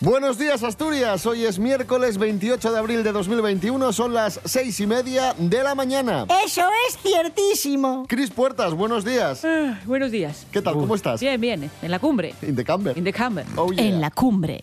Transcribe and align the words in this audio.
Buenos 0.00 0.38
días 0.38 0.62
Asturias, 0.62 1.26
hoy 1.26 1.44
es 1.44 1.58
miércoles 1.58 2.18
28 2.18 2.70
de 2.70 2.78
abril 2.78 3.02
de 3.02 3.10
2021, 3.10 3.92
son 3.92 4.14
las 4.14 4.38
seis 4.44 4.78
y 4.78 4.86
media 4.86 5.34
de 5.36 5.60
la 5.64 5.74
mañana. 5.74 6.24
Eso 6.44 6.62
es 6.88 6.98
ciertísimo. 6.98 8.06
Cris 8.06 8.30
Puertas, 8.30 8.74
buenos 8.74 9.04
días. 9.04 9.44
Ah, 9.44 9.80
buenos 9.86 10.12
días. 10.12 10.46
¿Qué 10.52 10.62
tal? 10.62 10.74
¿Cómo 10.74 10.94
estás? 10.94 11.20
Bien, 11.20 11.40
bien. 11.40 11.68
En 11.82 11.90
la 11.90 11.98
cumbre. 11.98 12.32
In 12.42 12.54
the 12.54 12.64
camber. 12.64 12.96
In 12.96 13.02
the 13.02 13.12
camber. 13.12 13.44
Oh, 13.56 13.72
yeah. 13.72 13.86
En 13.86 14.00
la 14.00 14.12
cumbre. 14.12 14.60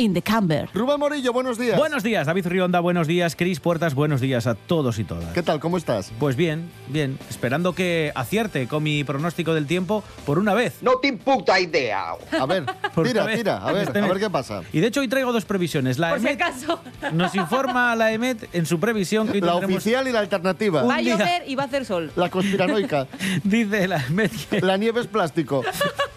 In 0.00 0.14
the 0.14 0.22
camber. 0.22 0.68
Rubén 0.72 1.00
Morillo, 1.00 1.32
buenos 1.32 1.58
días. 1.58 1.76
Buenos 1.76 2.04
días, 2.04 2.24
David 2.24 2.46
Rionda, 2.46 2.78
buenos 2.78 3.08
días, 3.08 3.34
Cris 3.34 3.58
Puertas, 3.58 3.96
buenos 3.96 4.20
días 4.20 4.46
a 4.46 4.54
todos 4.54 5.00
y 5.00 5.04
todas. 5.04 5.32
¿Qué 5.32 5.42
tal? 5.42 5.58
¿Cómo 5.58 5.76
estás? 5.76 6.12
Pues 6.20 6.36
bien, 6.36 6.70
bien, 6.86 7.18
esperando 7.28 7.74
que 7.74 8.12
acierte 8.14 8.68
con 8.68 8.84
mi 8.84 9.02
pronóstico 9.02 9.54
del 9.54 9.66
tiempo 9.66 10.04
por 10.24 10.38
una 10.38 10.54
vez. 10.54 10.76
No 10.82 10.98
te 10.98 11.12
puta 11.14 11.58
idea. 11.58 12.12
A 12.30 12.46
ver, 12.46 12.64
Por 12.94 13.08
tira, 13.08 13.26
tira, 13.26 13.56
a 13.56 13.72
ver, 13.72 13.88
Este 13.88 13.98
a 13.98 14.06
ver 14.06 14.20
qué 14.20 14.30
pasa. 14.30 14.62
Y 14.72 14.78
de 14.78 14.86
hecho 14.86 15.00
hoy 15.00 15.08
traigo 15.08 15.32
dos 15.32 15.44
previsiones. 15.44 15.98
La 15.98 16.10
Por 16.10 16.20
si 16.20 16.28
acaso. 16.28 16.80
nos 17.12 17.34
informa 17.34 17.96
la 17.96 18.12
EMET 18.12 18.54
en 18.54 18.66
su 18.66 18.78
previsión 18.78 19.26
que 19.26 19.38
hoy 19.38 19.40
La 19.40 19.56
oficial 19.56 20.06
y 20.06 20.12
la 20.12 20.20
alternativa. 20.20 20.84
Va 20.84 20.94
a 20.94 21.00
llover 21.00 21.42
y 21.44 21.56
va 21.56 21.64
a 21.64 21.66
hacer 21.66 21.84
sol. 21.84 22.12
La 22.14 22.30
conspiranoica. 22.30 23.08
dice 23.42 23.88
la 23.88 24.06
EMET 24.06 24.30
que, 24.48 24.60
la 24.60 24.76
nieve 24.76 25.00
es 25.00 25.08
plástico. 25.08 25.64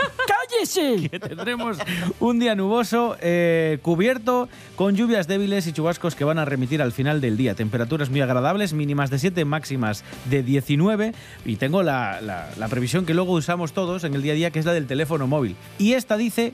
¡Cállese! 0.61 1.09
que 1.09 1.19
tendremos 1.19 1.77
un 2.19 2.39
día 2.39 2.55
nuboso, 2.55 3.17
eh, 3.21 3.79
cubierto, 3.81 4.47
con 4.75 4.95
lluvias 4.95 5.27
débiles 5.27 5.65
y 5.67 5.73
chubascos 5.73 6.15
que 6.15 6.23
van 6.23 6.37
a 6.39 6.45
remitir 6.45 6.81
al 6.81 6.91
final 6.91 7.19
del 7.21 7.37
día. 7.37 7.55
Temperaturas 7.55 8.09
muy 8.09 8.21
agradables, 8.21 8.73
mínimas 8.73 9.09
de 9.09 9.19
7, 9.19 9.43
máximas 9.45 10.03
de 10.29 10.43
19. 10.43 11.13
Y 11.45 11.55
tengo 11.55 11.83
la, 11.83 12.21
la- 12.21 12.49
la 12.57 12.67
previsión 12.67 13.05
que 13.05 13.13
luego 13.13 13.33
usamos 13.33 13.73
todos 13.73 14.03
en 14.03 14.13
el 14.13 14.21
día 14.21 14.33
a 14.33 14.35
día, 14.35 14.51
que 14.51 14.59
es 14.59 14.65
la 14.65 14.73
del 14.73 14.85
teléfono 14.87 15.25
móvil. 15.27 15.55
Y 15.79 15.93
esta 15.93 16.17
dice 16.17 16.53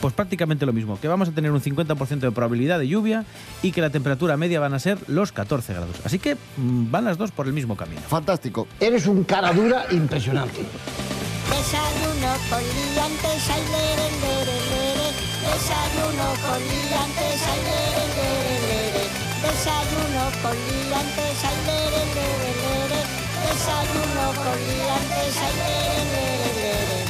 pues 0.00 0.12
prácticamente 0.12 0.66
lo 0.66 0.72
mismo, 0.72 0.98
que 1.00 1.06
vamos 1.06 1.28
a 1.28 1.32
tener 1.32 1.52
un 1.52 1.60
50% 1.62 2.18
de 2.18 2.30
probabilidad 2.32 2.78
de 2.80 2.88
lluvia 2.88 3.24
y 3.62 3.70
que 3.70 3.80
la 3.80 3.90
temperatura 3.90 4.36
media 4.36 4.58
van 4.58 4.74
a 4.74 4.78
ser 4.80 4.98
los 5.06 5.30
14 5.32 5.72
grados. 5.72 5.96
Así 6.04 6.18
que 6.18 6.34
mm, 6.34 6.90
van 6.90 7.04
las 7.04 7.16
dos 7.16 7.30
por 7.30 7.46
el 7.46 7.52
mismo 7.52 7.76
camino. 7.76 8.00
Fantástico. 8.02 8.66
Eres 8.80 9.06
un 9.06 9.22
cara 9.22 9.52
dura 9.52 9.86
impresionante. 9.92 10.62
Desayuno 11.50 12.30
con 12.50 12.62
liantes, 12.62 13.50
ay, 13.50 13.64
lere, 13.74 14.06
lere, 14.22 14.56
lere. 14.70 15.08
Desayuno 15.44 16.26
con 16.44 16.60
liantes, 16.60 17.40
ay, 17.50 17.60
lere, 17.68 18.04
lere, 18.16 18.54
lere. 18.68 19.04
Desayuno 19.44 20.24
con 20.42 20.56
liantes, 20.56 21.38
ay, 21.44 21.58
lere, 21.68 22.02
lere, 22.16 22.50
lere. 22.62 23.00
Desayuno 23.44 24.24
con 24.44 24.58
liantes, 24.68 25.34
ay, 25.44 25.54
lere, 25.60 26.02
lere, 26.14 26.48
lere. 26.56 27.04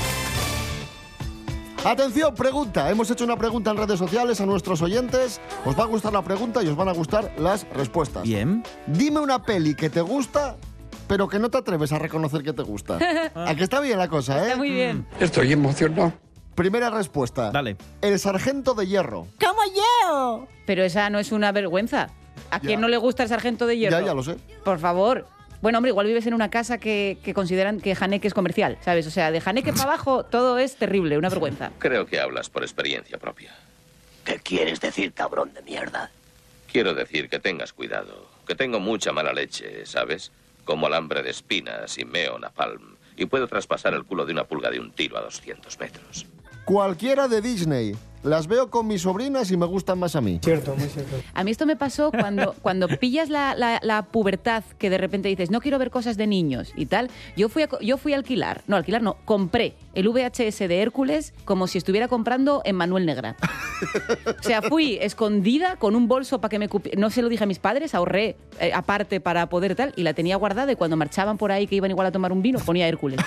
Atención, 1.84 2.34
pregunta. 2.34 2.91
Hemos 2.91 3.10
hecho 3.10 3.24
una 3.24 3.36
pregunta 3.36 3.70
en 3.70 3.76
redes 3.76 3.98
sociales 3.98 4.41
a 4.41 4.46
nuestros 4.46 4.80
oyentes. 4.80 5.41
Os 5.66 5.78
va 5.78 5.82
a 5.84 5.86
gustar 5.86 6.12
la 6.14 6.22
pregunta 6.22 6.62
y 6.62 6.69
os 6.69 6.76
van 6.76 6.88
a 6.88 6.92
gustar 6.92 7.30
las 7.38 7.66
respuestas. 7.75 8.22
Bien. 8.22 8.62
Dime 8.86 9.20
una 9.20 9.42
peli 9.42 9.75
que 9.75 9.91
te 9.91 10.00
gusta, 10.00 10.56
pero 11.14 11.28
que 11.28 11.38
no 11.38 11.48
te 11.48 11.58
atreves 11.58 11.92
a 11.92 11.98
reconocer 12.00 12.42
que 12.42 12.52
te 12.52 12.62
gusta. 12.64 12.98
Aquí 13.47 13.62
está 13.62 13.78
bien 13.78 13.98
la 13.98 14.08
cosa, 14.08 14.41
¿eh? 14.41 14.47
Está 14.47 14.56
muy 14.56 14.70
bien. 14.70 15.06
Estoy 15.20 15.52
emocionado. 15.52 16.12
Primera 16.56 16.91
respuesta. 16.91 17.52
Dale. 17.52 17.76
El 18.00 18.19
sargento 18.19 18.75
de 18.75 18.88
hierro. 18.88 19.28
¡Como 19.38 19.60
yo! 19.76 20.48
Pero 20.66 20.82
esa 20.82 21.10
no 21.10 21.20
es 21.20 21.30
una 21.30 21.53
vergüenza. 21.53 22.10
¿A 22.50 22.58
quién 22.58 22.80
no 22.80 22.88
le 22.88 22.97
gusta 22.97 23.22
el 23.22 23.28
sargento 23.28 23.64
de 23.69 23.78
hierro? 23.78 24.00
Ya, 24.00 24.06
ya 24.06 24.12
lo 24.12 24.24
sé. 24.24 24.38
Por 24.64 24.80
favor. 24.80 25.24
Bueno, 25.62 25.78
hombre, 25.78 25.91
igual 25.91 26.08
vives 26.08 26.26
en 26.26 26.34
una 26.34 26.50
casa 26.50 26.78
que, 26.78 27.16
que 27.22 27.32
consideran 27.32 27.80
que 27.80 27.94
Janeque 27.94 28.26
es 28.26 28.34
comercial, 28.34 28.76
¿sabes? 28.80 29.06
O 29.06 29.12
sea, 29.12 29.30
de 29.30 29.41
Janeque 29.41 29.70
para 29.70 29.84
abajo 29.84 30.24
todo 30.24 30.58
es 30.58 30.74
terrible, 30.74 31.16
una 31.16 31.28
vergüenza. 31.28 31.70
Creo 31.78 32.06
que 32.06 32.19
hablas 32.19 32.50
por 32.50 32.64
experiencia 32.64 33.19
propia. 33.19 33.54
¿Qué 34.24 34.41
quieres 34.41 34.80
decir, 34.80 35.12
cabrón 35.12 35.54
de 35.54 35.62
mierda? 35.62 36.10
Quiero 36.72 36.92
decir 36.92 37.28
que 37.28 37.38
tengas 37.38 37.72
cuidado, 37.72 38.28
que 38.48 38.56
tengo 38.56 38.80
mucha 38.80 39.12
mala 39.12 39.32
leche, 39.32 39.86
¿sabes? 39.86 40.32
Como 40.64 40.86
alambre 40.86 41.22
de 41.22 41.30
espinas 41.30 41.98
y 41.98 42.04
meo 42.04 42.38
napalm. 42.38 42.97
Y 43.16 43.26
puedo 43.26 43.47
traspasar 43.47 43.94
el 43.94 44.04
culo 44.04 44.26
de 44.26 44.32
una 44.32 44.44
pulga 44.44 44.70
de 44.70 44.80
un 44.80 44.91
tiro 44.91 45.19
a 45.19 45.22
200 45.22 45.78
metros. 45.78 46.26
Cualquiera 46.64 47.28
de 47.28 47.41
Disney. 47.41 47.97
Las 48.24 48.46
veo 48.46 48.70
con 48.70 48.86
mis 48.86 49.02
sobrinas 49.02 49.50
y 49.50 49.56
me 49.56 49.66
gustan 49.66 49.98
más 49.98 50.16
a 50.16 50.20
mí. 50.22 50.40
A 51.34 51.44
mí 51.44 51.50
esto 51.50 51.66
me 51.66 51.76
pasó 51.76 52.10
cuando, 52.10 52.54
cuando 52.62 52.88
pillas 52.88 53.28
la, 53.28 53.54
la- 53.54 53.80
la 53.82 54.02
pubertad 54.06 54.64
que 54.78 54.88
de 54.90 54.96
repente 54.98 55.28
dices, 55.28 55.50
no 55.50 55.60
quiero 55.60 55.78
ver 55.78 55.90
cosas 55.90 56.16
de 56.16 56.26
niños 56.26 56.72
y 56.74 56.86
tal. 56.86 57.10
Yo 57.36 57.48
fui 57.50 57.62
a, 57.64 57.68
co- 57.68 57.80
yo 57.80 57.98
fui 57.98 58.14
a 58.14 58.16
alquilar, 58.16 58.62
no, 58.66 58.76
alquilar 58.76 59.02
no, 59.02 59.16
compré 59.26 59.74
el 59.94 60.08
VHS 60.08 60.58
de 60.60 60.80
Hércules 60.80 61.34
como 61.44 61.66
si 61.66 61.76
estuviera 61.78 62.08
comprando 62.08 62.62
en 62.64 62.76
Manuel 62.76 63.04
Negra. 63.06 63.36
O 64.38 64.42
sea, 64.42 64.62
fui 64.62 64.98
escondida 65.02 65.76
con 65.76 65.94
un 65.94 66.08
bolso 66.08 66.41
para 66.41 66.48
que 66.50 66.58
me 66.58 66.70
cupi- 66.70 66.96
No 66.96 67.10
se 67.10 67.20
lo 67.20 67.28
dije 67.28 67.44
a 67.44 67.46
mis 67.46 67.58
padres, 67.58 67.94
ahorré 67.94 68.36
eh, 68.58 68.72
aparte 68.74 69.20
para 69.20 69.48
poder 69.50 69.74
tal 69.74 69.92
y 69.96 70.02
la 70.02 70.14
tenía 70.14 70.36
guardada 70.36 70.72
y 70.72 70.76
cuando 70.76 70.96
marchaban 70.96 71.36
por 71.36 71.52
ahí 71.52 71.66
que 71.66 71.74
iban 71.76 71.91
igual 71.91 72.06
a 72.06 72.12
tomar 72.12 72.32
un 72.32 72.41
vino 72.41 72.58
ponía 72.58 72.88
Hércules. 72.88 73.20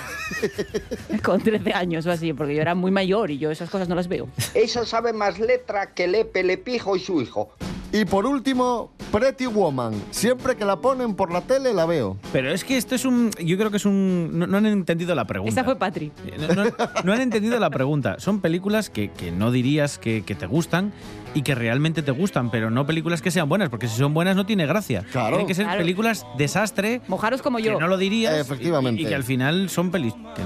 con 1.23 1.41
13 1.41 1.73
años 1.73 2.05
o 2.05 2.11
así, 2.11 2.33
porque 2.33 2.55
yo 2.55 2.61
era 2.61 2.73
muy 2.75 2.89
mayor 2.91 3.31
y 3.31 3.37
yo 3.37 3.51
esas 3.51 3.69
cosas 3.69 3.87
no 3.87 3.95
las 3.95 4.07
veo. 4.07 4.27
Esa 4.53 4.85
sabe 4.87 5.13
más 5.13 5.37
letra 5.39 5.93
que 5.93 6.07
Lepe, 6.07 6.43
Lepijo 6.43 6.95
y 6.95 6.99
su 6.99 7.21
hijo. 7.21 7.49
Y 7.93 8.03
por 8.03 8.25
último, 8.25 8.91
Pretty 9.13 9.45
Woman. 9.45 9.93
Siempre 10.11 10.57
que 10.57 10.65
la 10.65 10.75
ponen 10.81 11.15
por 11.15 11.31
la 11.31 11.39
tele 11.39 11.73
la 11.73 11.85
veo. 11.85 12.17
Pero 12.33 12.51
es 12.51 12.65
que 12.65 12.75
esto 12.75 12.95
es 12.95 13.05
un. 13.05 13.31
Yo 13.39 13.57
creo 13.57 13.71
que 13.71 13.77
es 13.77 13.85
un. 13.85 14.29
No, 14.33 14.45
no 14.45 14.57
han 14.57 14.65
entendido 14.65 15.15
la 15.15 15.25
pregunta. 15.25 15.49
Esta 15.51 15.63
fue 15.63 15.77
Patri. 15.77 16.11
Eh, 16.25 16.35
No, 16.53 16.65
no- 16.65 16.71
no 17.05 17.13
han 17.13 17.21
entendido 17.21 17.57
la 17.59 17.69
pregunta. 17.69 18.17
Son 18.19 18.41
películas 18.41 18.89
que, 18.89 19.09
que 19.11 19.31
no 19.31 19.51
dirías 19.51 19.99
que, 19.99 20.23
que 20.25 20.35
te 20.35 20.47
gustan 20.47 20.91
y 21.33 21.43
que 21.43 21.55
realmente 21.55 22.01
te 22.01 22.11
gustan, 22.11 22.51
pero 22.51 22.69
no 22.71 22.85
películas 22.85 23.21
que 23.21 23.31
sean 23.31 23.47
buenas, 23.47 23.69
porque 23.69 23.87
si 23.87 23.95
son 23.97 24.13
buenas 24.13 24.35
no 24.35 24.45
tiene 24.45 24.65
gracia. 24.65 25.05
Claro. 25.11 25.29
Tienen 25.37 25.47
que 25.47 25.55
ser 25.55 25.65
Claro. 25.65 25.79
películas 25.79 26.25
desastre, 26.37 27.01
Mojaros 27.07 27.41
como 27.41 27.57
que 27.59 27.63
yo. 27.63 27.79
no 27.79 27.87
lo 27.87 27.97
dirías 27.97 28.37
Efectivamente. 28.37 29.03
Y, 29.03 29.05
que 29.05 29.15
al 29.15 29.23
final 29.23 29.69
son 29.69 29.91
pelis 29.91 30.13
que 30.35 30.41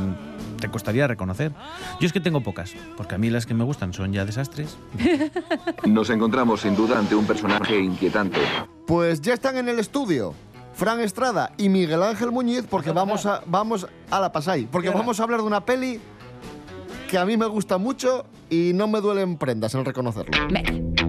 te 0.61 0.69
costaría 0.69 1.05
reconocer. 1.07 1.51
Yo 1.99 2.07
es 2.07 2.13
que 2.13 2.21
tengo 2.21 2.39
pocas, 2.39 2.73
porque 2.95 3.15
a 3.15 3.17
mí 3.17 3.29
las 3.29 3.45
que 3.45 3.53
me 3.53 3.65
gustan 3.65 3.93
son 3.93 4.13
ya 4.13 4.23
desastres. 4.23 4.77
Nos 5.83 6.09
encontramos 6.09 6.61
sin 6.61 6.77
duda 6.77 6.97
ante 6.97 7.15
un 7.15 7.25
personaje 7.25 7.77
inquietante. 7.77 8.39
Pues 8.87 9.19
ya 9.19 9.33
están 9.33 9.57
en 9.57 9.67
el 9.67 9.79
estudio. 9.79 10.33
Fran 10.73 11.01
Estrada 11.01 11.51
y 11.57 11.67
Miguel 11.67 12.01
Ángel 12.01 12.31
Muñiz 12.31 12.65
porque 12.69 12.91
vamos 12.91 13.25
a 13.25 13.41
vamos 13.45 13.85
a 14.09 14.19
la 14.21 14.31
pasai, 14.31 14.65
porque 14.71 14.89
vamos 14.89 15.19
a 15.19 15.23
hablar 15.23 15.41
de 15.41 15.45
una 15.45 15.65
peli 15.65 15.99
que 17.09 17.17
a 17.17 17.25
mí 17.25 17.35
me 17.35 17.45
gusta 17.45 17.77
mucho 17.77 18.25
y 18.49 18.71
no 18.73 18.87
me 18.87 19.01
duelen 19.01 19.37
prendas 19.37 19.75
en 19.75 19.83
reconocerlo. 19.83 20.31
Venga. 20.49 21.00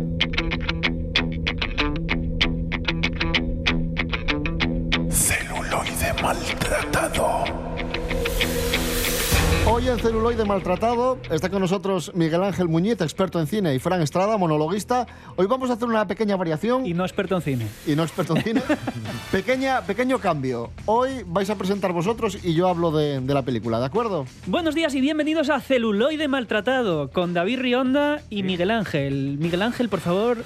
Hoy 9.74 9.88
en 9.88 9.98
Celuloide 9.98 10.44
Maltratado 10.44 11.16
está 11.30 11.48
con 11.48 11.62
nosotros 11.62 12.12
Miguel 12.14 12.42
Ángel 12.42 12.68
Muñiz, 12.68 13.00
experto 13.00 13.40
en 13.40 13.46
cine, 13.46 13.74
y 13.74 13.78
Fran 13.78 14.02
Estrada, 14.02 14.36
monologuista. 14.36 15.06
Hoy 15.36 15.46
vamos 15.46 15.70
a 15.70 15.72
hacer 15.72 15.88
una 15.88 16.06
pequeña 16.06 16.36
variación 16.36 16.84
Y 16.84 16.92
no 16.92 17.04
experto 17.04 17.36
en 17.36 17.40
cine. 17.40 17.66
y 17.86 17.96
no 17.96 18.02
experto 18.02 18.36
en 18.36 18.42
cine. 18.42 18.62
Pequeña, 19.32 19.80
pequeño 19.80 20.18
cambio. 20.18 20.70
Hoy 20.84 21.22
vais 21.24 21.48
a 21.48 21.56
presentar 21.56 21.94
vosotros 21.94 22.36
y 22.44 22.52
yo 22.52 22.68
hablo 22.68 22.90
de, 22.90 23.20
de 23.20 23.32
la 23.32 23.40
película, 23.40 23.80
¿de 23.80 23.86
acuerdo? 23.86 24.26
Buenos 24.46 24.74
días 24.74 24.94
y 24.94 25.00
bienvenidos 25.00 25.48
a 25.48 25.58
Celuloide 25.58 26.28
Maltratado 26.28 27.08
con 27.10 27.32
David 27.32 27.60
Rionda 27.60 28.20
y 28.28 28.42
Miguel 28.42 28.70
Ángel. 28.72 29.38
Miguel 29.40 29.62
Ángel, 29.62 29.88
por 29.88 30.00
favor. 30.00 30.44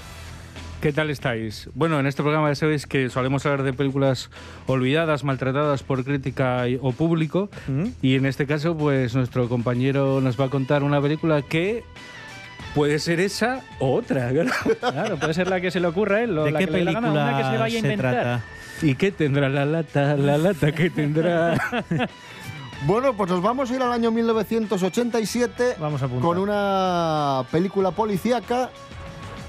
¿Qué 0.80 0.92
tal 0.92 1.10
estáis? 1.10 1.68
Bueno, 1.74 1.98
en 1.98 2.06
este 2.06 2.22
programa 2.22 2.48
ya 2.50 2.54
sabéis 2.54 2.86
que 2.86 3.08
solemos 3.08 3.44
hablar 3.46 3.62
de 3.64 3.72
películas 3.72 4.30
olvidadas, 4.66 5.24
maltratadas 5.24 5.82
por 5.82 6.04
crítica 6.04 6.68
y- 6.68 6.78
o 6.80 6.92
público. 6.92 7.48
Y 8.02 8.14
en 8.14 8.26
este 8.26 8.46
caso, 8.46 8.76
pues 8.76 9.14
nuestro 9.14 9.48
compañero 9.48 10.20
nos 10.20 10.38
va 10.38 10.44
a 10.44 10.50
contar 10.50 10.82
una 10.82 11.00
película 11.00 11.42
que 11.42 11.82
puede 12.74 12.98
ser 12.98 13.20
esa 13.20 13.62
o 13.80 13.94
otra. 13.94 14.30
claro. 14.32 14.50
Claro, 14.78 15.16
puede 15.18 15.34
ser 15.34 15.48
la 15.48 15.60
que 15.60 15.70
se 15.70 15.80
le 15.80 15.88
ocurra 15.88 16.16
a 16.18 16.22
él 16.22 16.38
o 16.38 16.44
¿De 16.44 16.52
la 16.52 16.58
qué 16.60 16.66
que 16.66 16.70
le 16.72 16.78
dé 16.78 16.84
la 16.84 16.92
gana, 16.92 17.06
película 17.08 17.28
una 17.30 17.36
que 17.38 17.44
se 17.44 17.58
vaya 17.58 17.64
a 17.64 17.70
se 17.70 17.78
inventar. 17.78 18.12
trata? 18.12 18.44
¿Y 18.82 18.94
qué 18.94 19.10
tendrá 19.10 19.48
la 19.48 19.64
lata? 19.64 20.16
La 20.16 20.36
lata 20.38 20.72
que 20.72 20.90
tendrá. 20.90 21.56
Bueno, 22.84 23.14
pues 23.16 23.30
nos 23.30 23.40
vamos 23.40 23.70
a 23.70 23.74
ir 23.74 23.80
al 23.80 23.90
año 23.90 24.10
1987 24.10 25.76
Vamos 25.80 26.02
a 26.02 26.04
apuntar. 26.04 26.22
con 26.28 26.36
una 26.36 27.42
película 27.50 27.90
policíaca 27.92 28.68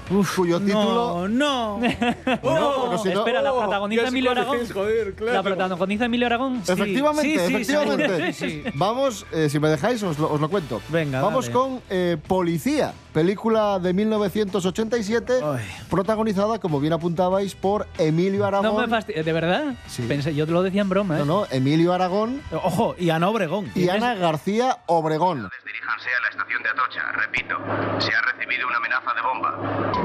cuyo 0.08 0.58
título... 0.60 1.28
No, 1.28 1.78
no. 1.78 1.80
pero 2.24 2.98
si 2.98 3.08
no- 3.10 3.18
Espera, 3.20 3.42
¿la 3.42 3.52
Oh, 3.52 3.60
protagoniza 3.60 4.02
ya 4.02 4.06
sé 4.06 4.12
Emilio 4.12 4.30
Aragón? 4.30 4.58
es, 4.60 4.72
joder, 4.72 5.14
claro. 5.14 5.32
¿La 5.34 5.42
protagoniza 5.42 6.04
Emilio 6.06 6.26
Aragón? 6.26 6.62
Sí. 6.64 6.72
Efectivamente, 6.72 7.22
Sí, 7.38 7.38
sí, 7.46 7.54
efectivamente. 7.54 8.08
seguro. 8.32 8.32
Sí, 8.32 8.62
sí. 8.64 8.70
Vamos, 8.74 9.26
eh, 9.32 9.48
si 9.48 9.58
me 9.58 9.68
dejáis, 9.68 10.02
os 10.02 10.18
lo, 10.18 10.30
os 10.32 10.40
lo 10.40 10.48
cuento. 10.48 10.80
Venga, 10.88 11.20
Vamos 11.20 11.46
dale. 11.46 11.52
con 11.58 11.80
eh, 11.90 12.16
Policía, 12.26 12.92
película 13.12 13.78
de 13.78 13.92
1987, 13.92 15.32
Ay. 15.44 15.64
protagonizada, 15.90 16.58
como 16.58 16.80
bien 16.80 16.92
apuntabais, 16.92 17.54
por 17.54 17.86
Emilio 17.98 18.46
Aragón. 18.46 18.74
No 18.74 18.80
me 18.80 18.88
fastidies, 18.88 19.24
¿de 19.24 19.32
verdad? 19.32 19.74
Sí. 19.86 20.02
Pensé, 20.08 20.34
yo 20.34 20.46
te 20.46 20.52
lo 20.52 20.62
decía 20.62 20.82
en 20.82 20.88
broma, 20.88 21.16
¿eh? 21.16 21.18
No, 21.20 21.24
no, 21.24 21.46
Emilio 21.50 21.92
Aragón 21.92 22.40
Ojo, 22.52 22.94
y 22.98 23.10
Ana 23.10 23.28
Obregón. 23.28 23.70
y 23.74 23.88
Ana 23.88 24.14
García 24.14 24.78
Obregón. 24.86 25.48
Diríjanse 25.66 26.08
a 26.16 26.20
la 26.22 26.28
estación 26.30 26.62
de 26.62 26.68
Atocha. 26.70 27.12
Repito, 27.12 27.56
se 27.98 28.14
ha 28.14 28.20
recibido 28.22 28.66
una 28.68 28.76
amenaza 28.76 29.12
de 29.14 29.22
bomba. 29.22 29.97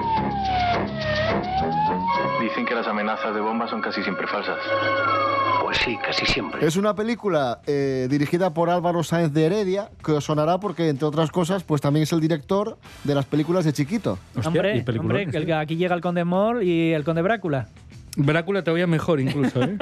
Dicen 2.42 2.66
que 2.66 2.76
las 2.76 2.88
amenazas 2.88 3.34
de 3.34 3.42
bomba 3.42 3.68
son 3.68 3.82
casi 3.82 4.04
siempre 4.04 4.28
falsas. 4.28 4.58
Pues 5.64 5.78
sí, 5.78 5.98
casi 6.06 6.26
siempre. 6.26 6.66
Es 6.66 6.76
una 6.76 6.94
película 6.94 7.62
eh, 7.66 8.08
dirigida 8.10 8.54
por 8.54 8.70
Álvaro 8.70 9.02
Sáenz 9.04 9.32
de 9.34 9.46
Heredia, 9.46 9.90
que 10.04 10.12
os 10.12 10.26
sonará 10.26 10.60
porque, 10.60 10.90
entre 10.90 11.08
otras 11.08 11.32
cosas, 11.32 11.64
pues 11.64 11.82
también 11.82 12.04
es 12.04 12.12
el 12.12 12.20
director 12.20 12.78
de 13.06 13.16
las 13.16 13.26
películas 13.26 13.64
de 13.66 13.74
Chiquito. 13.74 14.20
Hostia, 14.36 14.48
hombre, 14.50 14.84
el 15.34 15.54
aquí 15.54 15.78
llega 15.78 15.96
el 15.96 16.02
Conde 16.02 16.26
Mor 16.26 16.64
y 16.64 16.94
el 16.94 17.04
Conde 17.04 17.22
Brácula. 17.22 17.68
Brácula 18.16 18.64
todavía 18.64 18.86
mejor 18.86 19.20
incluso, 19.22 19.64
¿eh? 19.64 19.78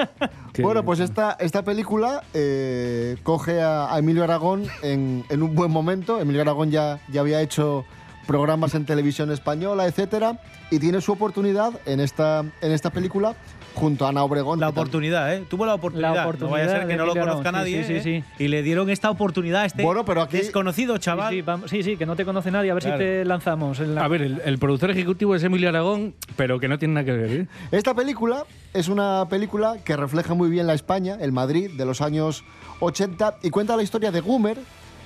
Que- 0.53 0.61
Bueno, 0.63 0.85
pues 0.85 0.99
esta, 1.01 1.35
esta 1.39 1.63
película 1.63 2.23
eh, 2.33 3.17
coge 3.23 3.61
a, 3.61 3.93
a 3.93 3.99
Emilio 3.99 4.23
Aragón 4.23 4.63
en, 4.83 5.25
en 5.29 5.43
un 5.43 5.53
buen 5.55 5.71
momento. 5.71 6.19
Emilio 6.21 6.41
Aragón 6.43 6.71
ya, 6.71 6.99
ya 7.11 7.19
había 7.21 7.41
hecho 7.41 7.83
programas 8.27 8.75
en 8.75 8.85
televisión 8.85 9.31
española, 9.31 9.85
etcétera, 9.87 10.39
y 10.69 10.79
tiene 10.79 11.01
su 11.01 11.11
oportunidad 11.11 11.73
en 11.85 11.99
esta, 11.99 12.39
en 12.61 12.71
esta 12.71 12.89
película 12.89 13.35
junto 13.73 14.05
a 14.05 14.09
Ana 14.09 14.23
Obregón. 14.23 14.59
La 14.59 14.67
oportunidad, 14.69 15.33
¿eh? 15.33 15.45
Tuvo 15.49 15.65
la 15.65 15.75
oportunidad. 15.75 16.13
La 16.13 16.25
No 16.25 16.49
vaya 16.49 16.65
a 16.65 16.67
ser 16.67 16.77
oportunidad 16.83 16.87
que 16.87 16.97
no 16.97 17.05
lo 17.05 17.11
Emilio 17.13 17.23
conozca 17.31 17.49
Aragón, 17.49 17.61
nadie. 17.71 17.83
sí, 17.85 18.01
sí, 18.01 18.09
¿eh? 18.17 18.23
sí. 18.37 18.43
Y 18.43 18.47
le 18.49 18.63
dieron 18.63 18.89
esta 18.89 19.09
oportunidad 19.09 19.61
a 19.61 19.65
este 19.65 19.81
Bueno, 19.83 20.03
pero 20.03 20.21
aquí- 20.21 20.37
desconocido 20.37 20.97
chaval. 20.97 21.29
Sí, 21.29 21.37
sí, 21.37 21.41
vamos- 21.41 21.69
sí, 21.69 21.81
sí, 21.83 21.95
que 21.95 22.05
no 22.05 22.17
te 22.17 22.25
conoce 22.25 22.51
nadie. 22.51 22.71
A 22.71 22.73
ver 22.73 22.83
Claro. 22.83 22.97
si 22.97 23.03
te 23.03 23.23
lanzamos. 23.25 23.79
en 23.79 23.95
la- 23.95 24.03
A 24.03 24.07
ver, 24.09 24.23
el, 24.23 24.41
el 24.43 24.57
productor 24.59 24.91
ejecutivo 24.91 25.35
es 25.35 25.43
Emilio 25.43 25.69
Aragón, 25.69 26.13
pero 26.35 26.59
que 26.59 26.67
no 26.67 26.77
tiene 26.77 26.95
nada 26.95 27.05
que 27.05 27.13
ver, 27.13 27.31
¿eh? 27.31 27.47
Esta 27.71 27.93
película 27.93 28.43
es 28.73 28.89
una 28.89 29.25
película 29.29 29.77
que 29.85 29.95
refleja 29.95 30.33
muy 30.33 30.49
bien 30.49 30.67
la 30.67 30.73
España, 30.73 31.17
el 31.21 31.31
Madrid 31.31 31.71
de 31.71 31.85
los 31.85 32.01
años 32.01 32.43
80 32.81 33.35
y 33.41 33.51
cuenta 33.51 33.77
la 33.77 33.83
historia 33.83 34.11
de 34.11 34.19
Gumer, 34.19 34.57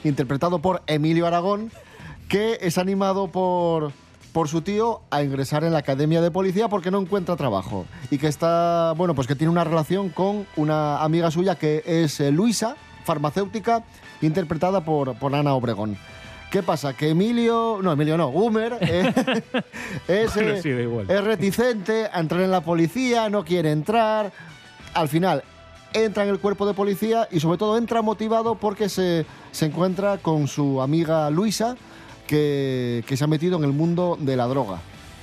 interpretado 0.03 0.57
por 0.59 0.81
Emilio 0.87 1.27
Aragón, 1.27 1.71
que 2.27 2.57
es 2.61 2.77
animado 2.77 3.27
por, 3.27 3.91
por 4.33 4.47
su 4.47 4.61
tío 4.61 5.01
a 5.11 5.23
ingresar 5.23 5.63
en 5.63 5.73
la 5.73 5.79
academia 5.79 6.21
de 6.21 6.31
policía 6.31 6.67
porque 6.67 6.91
no 6.91 6.99
encuentra 6.99 7.35
trabajo 7.35 7.85
y 8.11 8.17
que 8.17 8.27
está, 8.27 8.93
bueno, 8.97 9.15
pues 9.15 9.27
que 9.27 9.35
tiene 9.35 9.51
una 9.51 9.63
relación 9.63 10.09
con 10.09 10.45
una 10.55 11.01
amiga 11.03 11.31
suya 11.31 11.55
que 11.55 11.83
es 11.85 12.19
eh, 12.19 12.31
Luisa, 12.31 12.75
farmacéutica, 13.03 13.83
interpretada 14.21 14.81
por, 14.81 15.15
por 15.15 15.33
Ana 15.33 15.53
Obregón. 15.53 15.97
¿Qué 16.51 16.63
pasa? 16.63 16.93
Que 16.93 17.09
Emilio, 17.09 17.79
no, 17.81 17.91
Emilio 17.91 18.17
no, 18.17 18.29
Gumer 18.29 18.77
eh, 18.81 19.13
es, 20.07 20.33
Bueno, 20.35 20.51
eh, 20.51 20.61
sí, 20.61 20.69
es 20.69 21.23
reticente 21.23 22.07
a 22.11 22.19
entrar 22.19 22.41
en 22.41 22.51
la 22.51 22.61
policía, 22.61 23.29
no 23.29 23.43
quiere 23.43 23.71
entrar. 23.71 24.31
Al 24.93 25.09
final 25.09 25.43
entra 25.93 26.23
en 26.23 26.29
el 26.29 26.39
cuerpo 26.39 26.65
de 26.65 26.73
policía 26.73 27.27
y 27.31 27.39
sobre 27.39 27.57
todo 27.57 27.77
entra 27.77 28.01
motivado 28.01 28.55
porque 28.55 28.89
se, 28.89 29.25
se 29.51 29.65
encuentra 29.65 30.17
con 30.17 30.47
su 30.47 30.81
amiga 30.81 31.29
Luisa 31.29 31.77
que, 32.27 33.03
que 33.07 33.17
se 33.17 33.23
ha 33.23 33.27
metido 33.27 33.57
en 33.57 33.63
el 33.63 33.71
mundo 33.71 34.17
de 34.19 34.35
la 34.35 34.45
droga. 34.45 34.79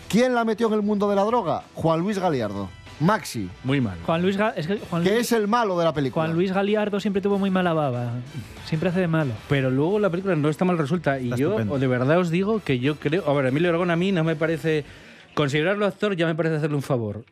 ¿Quién 0.09 0.35
la 0.35 0.45
metió 0.45 0.69
en 0.69 0.75
el 0.75 0.83
mundo 0.83 1.09
de 1.09 1.17
la 1.17 1.25
droga? 1.25 1.63
Juan 1.75 2.01
Luis 2.01 2.19
Galiardo. 2.19 2.69
Maxi, 3.01 3.49
Muy 3.65 3.81
mal. 3.81 3.99
Juan 4.07 4.23
Luis, 4.23 4.39
Ga- 4.39 4.53
es 4.55 4.67
que 4.69 4.79
Juan 4.79 5.03
que 5.03 5.11
Luis, 5.11 5.21
es 5.23 5.33
el 5.33 5.49
malo 5.49 5.77
de 5.77 5.85
la 5.85 5.93
película. 5.93 6.25
Juan 6.25 6.37
Luis 6.37 6.53
Galiardo 6.53 7.01
siempre 7.01 7.21
tuvo 7.21 7.37
muy 7.39 7.51
mala 7.51 7.73
baba. 7.73 8.13
Siempre 8.67 8.91
hace 8.91 9.01
de 9.01 9.09
malo. 9.09 9.33
Pero 9.49 9.71
luego 9.71 9.99
la 9.99 10.09
película 10.11 10.37
no 10.37 10.49
está 10.49 10.65
mal 10.65 10.79
resulta. 10.79 11.19
Y 11.19 11.25
Está 11.25 11.37
yo 11.37 11.49
estupendo. 11.49 11.79
de 11.79 11.87
verdad 11.89 12.19
os 12.19 12.31
digo 12.31 12.61
que 12.65 12.79
yo 12.79 12.97
creo. 12.97 13.29
A 13.29 13.33
ver, 13.33 13.47
Emilio 13.47 13.71
Aragón 13.71 13.91
a 13.91 13.97
mí 13.97 14.13
no 14.13 14.23
me 14.23 14.37
parece. 14.37 14.85
Considerarlo 15.35 15.87
actor 15.87 16.15
ya 16.15 16.27
me 16.27 16.35
parece 16.35 16.57
hacerle 16.57 16.77
un 16.77 16.83
favor. 16.83 17.25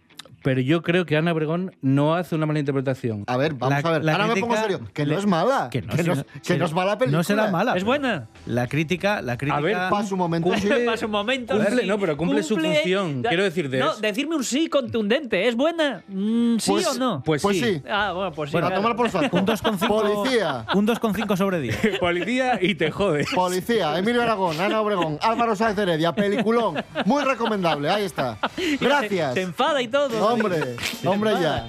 Pero 0.42 0.60
yo 0.60 0.82
creo 0.82 1.04
que 1.06 1.16
Ana 1.16 1.32
Obregón 1.32 1.76
no 1.82 2.14
hace 2.14 2.34
una 2.34 2.46
mala 2.46 2.58
interpretación. 2.58 3.24
A 3.26 3.36
ver, 3.36 3.54
vamos 3.54 3.82
La- 3.82 3.88
a 3.88 3.92
ver. 3.92 4.04
la 4.04 4.12
Ahora 4.12 4.26
me 4.26 4.40
pongo 4.40 4.54
crítica 4.54 4.62
serio. 4.62 4.90
Que 4.94 5.06
no 5.06 5.18
es 5.18 5.26
mala. 5.26 5.68
Que 5.70 5.82
no, 5.82 5.94
que 5.94 6.02
no, 6.02 6.14
que 6.14 6.24
si 6.42 6.56
no 6.56 6.64
es 6.64 6.72
mala 6.72 6.96
película. 6.98 7.18
No 7.18 7.24
será 7.24 7.50
mala. 7.50 7.76
¿Es 7.76 7.84
buena? 7.84 8.28
La 8.46 8.66
crítica, 8.66 9.20
la 9.22 9.36
crítica. 9.36 9.60
ver, 9.60 9.76
Pasa 9.90 10.14
un 10.14 10.18
momento. 10.18 10.48
Cumple- 10.50 10.84
Pasa 10.90 11.06
un 11.06 11.12
momento. 11.12 11.54
Cumple, 11.56 11.82
sí. 11.82 11.86
no, 11.86 11.98
pero 11.98 12.16
cumple 12.16 12.42
su 12.42 12.56
función. 12.56 13.22
Quiero 13.22 13.42
decir, 13.44 13.68
de 13.68 13.78
No, 13.80 13.92
es- 13.92 14.00
decirme 14.00 14.36
un 14.36 14.44
sí 14.44 14.68
contundente. 14.68 15.46
¿Es 15.48 15.54
buena? 15.56 16.02
Mm, 16.08 16.56
¿Sí 16.58 16.70
Pues- 16.70 16.86
o 16.86 16.94
no? 16.94 17.22
Pues, 17.24 17.42
Pues 17.42 17.58
sí. 17.58 17.74
sí. 17.76 17.82
Ah, 17.90 18.12
bueno, 18.14 18.32
pues 18.32 18.50
sí. 18.50 18.52
Bueno, 18.52 18.66
a 18.66 18.70
claro. 18.70 18.82
tomar 18.82 18.96
por 18.96 19.10
saco. 19.10 19.36
Un 19.36 19.44
2,5 19.46 19.88
Policía. 19.88 20.66
Un 20.74 20.86
2,5 20.86 21.36
sobre 21.36 21.60
10. 21.60 21.98
Policía 22.00 22.58
y 22.62 22.74
te 22.76 22.90
jode. 22.90 23.24
Policía, 23.34 23.98
Emilio 23.98 24.22
Aragón, 24.22 24.60
Ana 24.60 24.80
Obregón, 24.80 25.18
Álvaro 25.22 25.54
Sáenz 25.54 25.78
Heredia, 25.78 26.12
peliculón. 26.14 26.82
Muy 27.04 27.22
recomendable, 27.24 27.90
ahí 27.90 28.04
está. 28.04 28.38
Gracias. 28.80 29.34
Se 29.34 29.42
enfada 29.42 29.82
y 29.82 29.88
todo. 29.88 30.29
Hombre, 30.30 30.76
hombre 31.04 31.32
ya. 31.42 31.66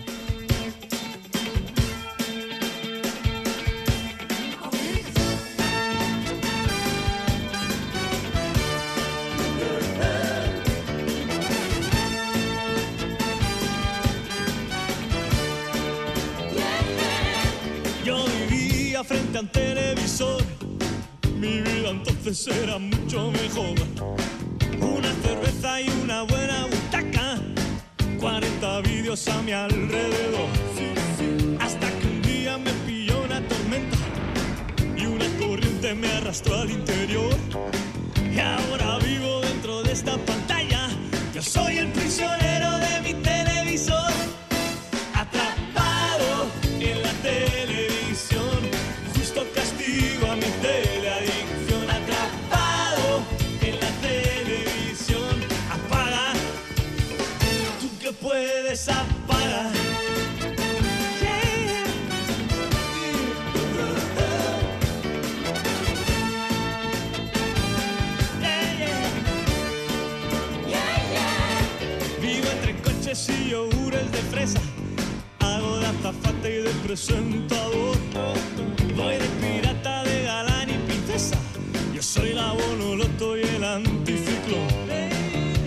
Yo 18.05 18.23
vivía 18.47 19.03
frente 19.03 19.39
al 19.39 19.49
televisor, 19.49 20.43
mi 21.39 21.61
vida 21.61 21.89
entonces 21.89 22.47
era 22.47 22.77
mucho 22.77 23.31
mejor. 23.31 23.73
Una 24.79 25.11
cerveza 25.23 25.81
y 25.81 25.89
una 26.03 26.21
buena 26.23 26.67
40 28.21 28.81
vídeos 28.81 29.27
a 29.29 29.41
mi 29.41 29.51
alrededor. 29.51 30.47
Hasta 31.59 31.89
que 31.99 32.07
un 32.07 32.21
día 32.21 32.55
me 32.59 32.71
pilló 32.85 33.23
una 33.23 33.41
tormenta 33.47 33.97
y 34.95 35.07
una 35.07 35.25
corriente 35.39 35.95
me 35.95 36.07
arrastró 36.07 36.59
al 36.59 36.69
interior. 36.69 37.33
Y 38.31 38.39
ahora 38.39 38.99
vivo 38.99 39.41
dentro 39.41 39.81
de 39.81 39.93
esta 39.93 40.17
pantalla, 40.17 40.87
yo 41.33 41.41
soy 41.41 41.79
el 41.79 41.87
prisionero 41.87 42.60
presentador. 76.91 77.95
Voy 78.97 79.15
de 79.15 79.29
pirata, 79.39 80.03
de 80.03 80.23
galán 80.23 80.69
y 80.69 80.77
princesa. 80.89 81.37
Yo 81.93 82.03
soy 82.03 82.33
la 82.33 82.51
bonoloto 82.51 83.37
y 83.37 83.43
el 83.43 83.63
anticiclón. 83.63 84.67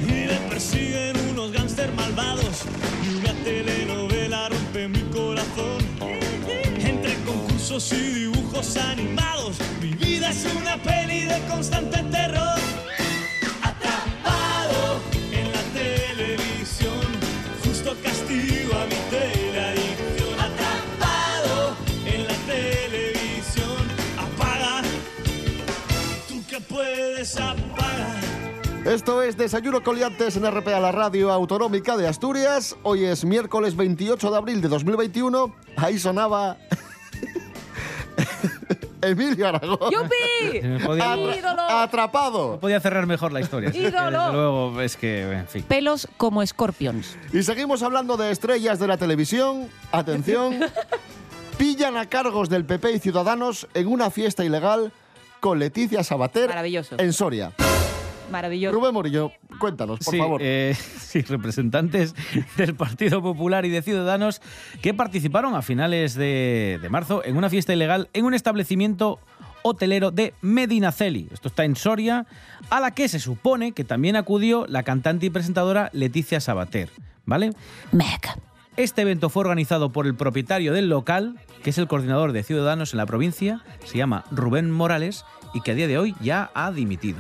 Y 0.07 0.27
me 0.27 0.39
persiguen 0.51 1.17
unos 1.31 1.51
gánster 1.51 1.91
malvados. 1.95 2.65
Y 3.03 3.17
una 3.17 3.33
telenovela 3.43 4.51
rompe 4.51 4.87
mi 4.87 5.01
corazón. 5.15 5.79
Entre 6.79 7.15
concursos 7.25 7.91
y 7.93 8.03
dibujos 8.25 8.77
animados. 8.77 9.57
Mi 9.81 9.95
vida 9.95 10.29
es 10.29 10.47
una 10.61 10.77
peli 10.77 11.23
de 11.23 11.41
constante 11.49 12.03
terror. 12.03 12.74
Esto 28.95 29.23
es 29.23 29.37
Desayuno 29.37 29.83
Coliantes 29.83 30.37
en 30.37 30.49
RPA, 30.49 30.79
la 30.79 30.93
radio 30.93 31.33
autonómica 31.33 31.97
de 31.97 32.07
Asturias. 32.07 32.77
Hoy 32.85 33.05
es 33.05 33.25
miércoles 33.25 33.75
28 33.75 34.31
de 34.31 34.37
abril 34.37 34.61
de 34.61 34.69
2021. 34.69 35.53
Ahí 35.77 35.99
sonaba 35.99 36.57
Emilio 39.03 39.49
Aragón. 39.49 39.91
¡Yupi! 39.91 40.85
Podía- 40.85 41.13
Atra- 41.15 41.37
¡Ídolo! 41.39 41.63
Atrapado. 41.63 42.53
No 42.53 42.61
podía 42.61 42.79
cerrar 42.81 43.07
mejor 43.07 43.33
la 43.33 43.41
historia. 43.41 43.73
sí, 43.73 43.79
¡Ídolo! 43.79 44.19
desde 44.21 44.33
luego, 44.33 44.81
es 44.81 44.97
que, 44.97 45.23
en 45.33 45.49
fin. 45.49 45.63
Pelos 45.67 46.07
como 46.17 46.47
scorpions. 46.47 47.17
Y 47.33 47.43
seguimos 47.43 47.83
hablando 47.83 48.17
de 48.17 48.31
estrellas 48.31 48.79
de 48.79 48.87
la 48.87 48.97
televisión. 48.97 49.69
Atención. 49.91 50.61
Pillan 51.59 51.97
a 51.97 52.07
cargos 52.09 52.49
del 52.49 52.65
PP 52.65 52.93
y 52.93 52.99
Ciudadanos 53.01 53.67
en 53.75 53.89
una 53.89 54.11
fiesta 54.11 54.45
ilegal 54.45 54.93
con 55.41 55.59
Leticia 55.59 56.03
Sabater 56.05 56.49
Maravilloso. 56.49 56.95
en 56.99 57.13
Soria. 57.13 57.53
Maravilloso. 58.31 58.75
Rubén 58.77 58.95
Morillo, 58.95 59.33
cuéntanos, 59.59 59.99
por 60.01 60.13
sí, 60.13 60.19
favor. 60.19 60.41
eh, 60.43 60.75
sí, 60.99 61.23
representantes 61.23 62.15
del 62.57 62.75
Partido 62.75 63.23
Popular 63.23 63.65
y 63.65 63.71
de 63.71 63.83
Ciudadanos 63.83 64.41
que 64.83 64.95
participaron 64.95 65.55
a 65.55 65.63
finales 65.63 66.15
de, 66.15 66.79
de 66.81 66.89
marzo 66.89 67.25
en 67.25 67.37
una 67.37 67.51
fiesta 67.51 67.73
ilegal 67.73 68.09
en 68.13 68.25
un 68.25 68.35
establecimiento 68.35 69.21
hotelero 69.63 70.11
de 70.11 70.35
Medinaceli. 70.43 71.29
Esto 71.33 71.49
está 71.49 71.65
en 71.65 71.77
Soria, 71.77 72.27
a 72.71 72.81
la 72.81 72.91
que 72.91 73.09
se 73.09 73.19
supone 73.19 73.73
que 73.73 73.85
también 73.85 74.17
acudió 74.17 74.67
la 74.69 74.83
cantante 74.83 75.27
y 75.27 75.31
presentadora 75.31 75.91
Leticia 75.93 76.41
Sabater. 76.41 76.91
¿Vale? 77.27 77.53
Meg. 77.93 78.21
Este 78.77 79.03
evento 79.03 79.31
fue 79.31 79.41
organizado 79.43 79.91
por 79.91 80.07
el 80.07 80.15
propietario 80.17 80.73
del 80.73 80.89
local, 80.89 81.39
que 81.63 81.71
es 81.71 81.79
el 81.79 81.87
coordinador 81.87 82.33
de 82.33 82.43
Ciudadanos 82.43 82.93
en 82.93 82.99
la 82.99 83.07
provincia, 83.07 83.63
se 83.85 83.97
llama 83.97 84.25
Rubén 84.33 84.71
Morales, 84.71 85.25
y 85.55 85.61
que 85.61 85.71
a 85.71 85.75
día 85.75 85.87
de 85.87 85.97
hoy 85.97 86.15
ya 86.21 86.51
ha 86.55 86.73
dimitido. 86.73 87.19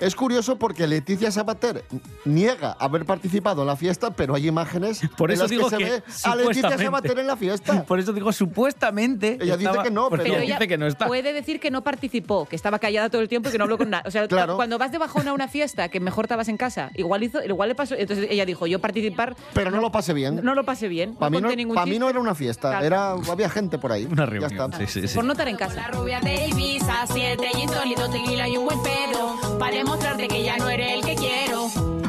Es 0.00 0.14
curioso 0.14 0.56
porque 0.56 0.86
Leticia 0.86 1.30
Sabater 1.30 1.84
niega 2.24 2.72
haber 2.78 3.04
participado 3.04 3.62
en 3.62 3.68
la 3.68 3.76
fiesta, 3.76 4.10
pero 4.10 4.34
hay 4.34 4.48
imágenes 4.48 5.00
Por 5.16 5.30
en 5.30 5.34
eso 5.34 5.44
las 5.44 5.50
digo 5.50 5.64
que 5.64 5.70
se 5.70 5.76
que 5.76 5.84
ve 5.90 6.02
a 6.24 6.34
Leticia. 6.36 6.78
Sabater 6.78 7.18
en 7.18 7.26
la 7.26 7.36
fiesta. 7.36 7.82
Por 7.86 7.98
eso 7.98 8.12
digo 8.12 8.32
supuestamente. 8.32 9.38
Ella 9.40 9.56
dice 9.56 9.72
que 9.82 9.90
no, 9.90 10.08
pero- 10.10 10.24
ella 10.24 10.40
dice 10.40 10.68
que 10.68 10.78
no 10.78 10.86
está. 10.86 11.06
Puede 11.06 11.32
decir 11.32 11.60
que 11.60 11.70
no 11.70 11.82
participó, 11.82 12.46
que 12.46 12.56
estaba 12.56 12.78
callada 12.78 13.10
todo 13.10 13.20
el 13.22 13.28
tiempo 13.28 13.48
y 13.48 13.52
que 13.52 13.58
no 13.58 13.64
habló 13.64 13.78
con 13.78 13.90
nada. 13.90 14.02
O 14.06 14.10
sea, 14.10 14.26
Claro. 14.28 14.56
cuando 14.56 14.78
vas 14.78 14.92
de 14.92 14.98
bajón 14.98 15.26
a 15.28 15.32
una 15.32 15.48
fiesta, 15.48 15.88
que 15.88 16.00
mejor 16.00 16.24
estabas 16.26 16.48
en 16.48 16.56
casa, 16.56 16.90
igual 16.94 17.22
hizo, 17.22 17.42
igual 17.44 17.68
le 17.68 17.74
pasó. 17.74 17.94
Entonces 17.94 18.26
ella 18.30 18.46
dijo, 18.46 18.66
yo 18.66 18.78
participar. 18.80 19.36
Pero 19.54 19.70
no 19.70 19.80
lo 19.80 19.90
pasé 19.92 20.12
bien. 20.14 20.40
No 20.42 20.54
lo 20.54 20.64
pasé 20.64 20.88
bien. 20.88 21.14
Para 21.14 21.30
no 21.30 21.48
mí, 21.48 21.64
no, 21.66 21.74
pa' 21.74 21.86
mí 21.86 21.96
era 21.96 22.20
una 22.20 22.34
fiesta, 22.34 22.70
Claro. 22.70 22.86
era, 22.86 23.10
había 23.32 23.48
gente 23.50 23.78
por 23.78 23.92
ahí. 23.92 24.04
Una 24.06 24.24
Ya 24.24 24.30
reunión. 24.30 24.52
está. 24.70 24.78
Sí, 24.78 24.86
sí, 24.86 25.08
sí. 25.08 25.14
Por 25.14 25.24
no 25.24 25.32
estar 25.32 25.48
en 25.48 25.56
casa. 25.56 25.88
Rubia 25.88 26.20
de 26.20 26.46
Ibiza, 26.48 27.06
siete 27.12 27.48
y 27.62 27.68
sólido, 27.68 28.08
tequila 28.10 28.48
y 28.48 28.56
un 28.56 28.64
buen. 28.66 28.78
Para 29.60 29.76
demostrarte 29.76 30.26
que 30.26 30.42
ya 30.42 30.56
no 30.56 30.68
eres 30.68 30.94
el 30.94 31.04
que 31.04 31.14
quiero. 31.14 31.68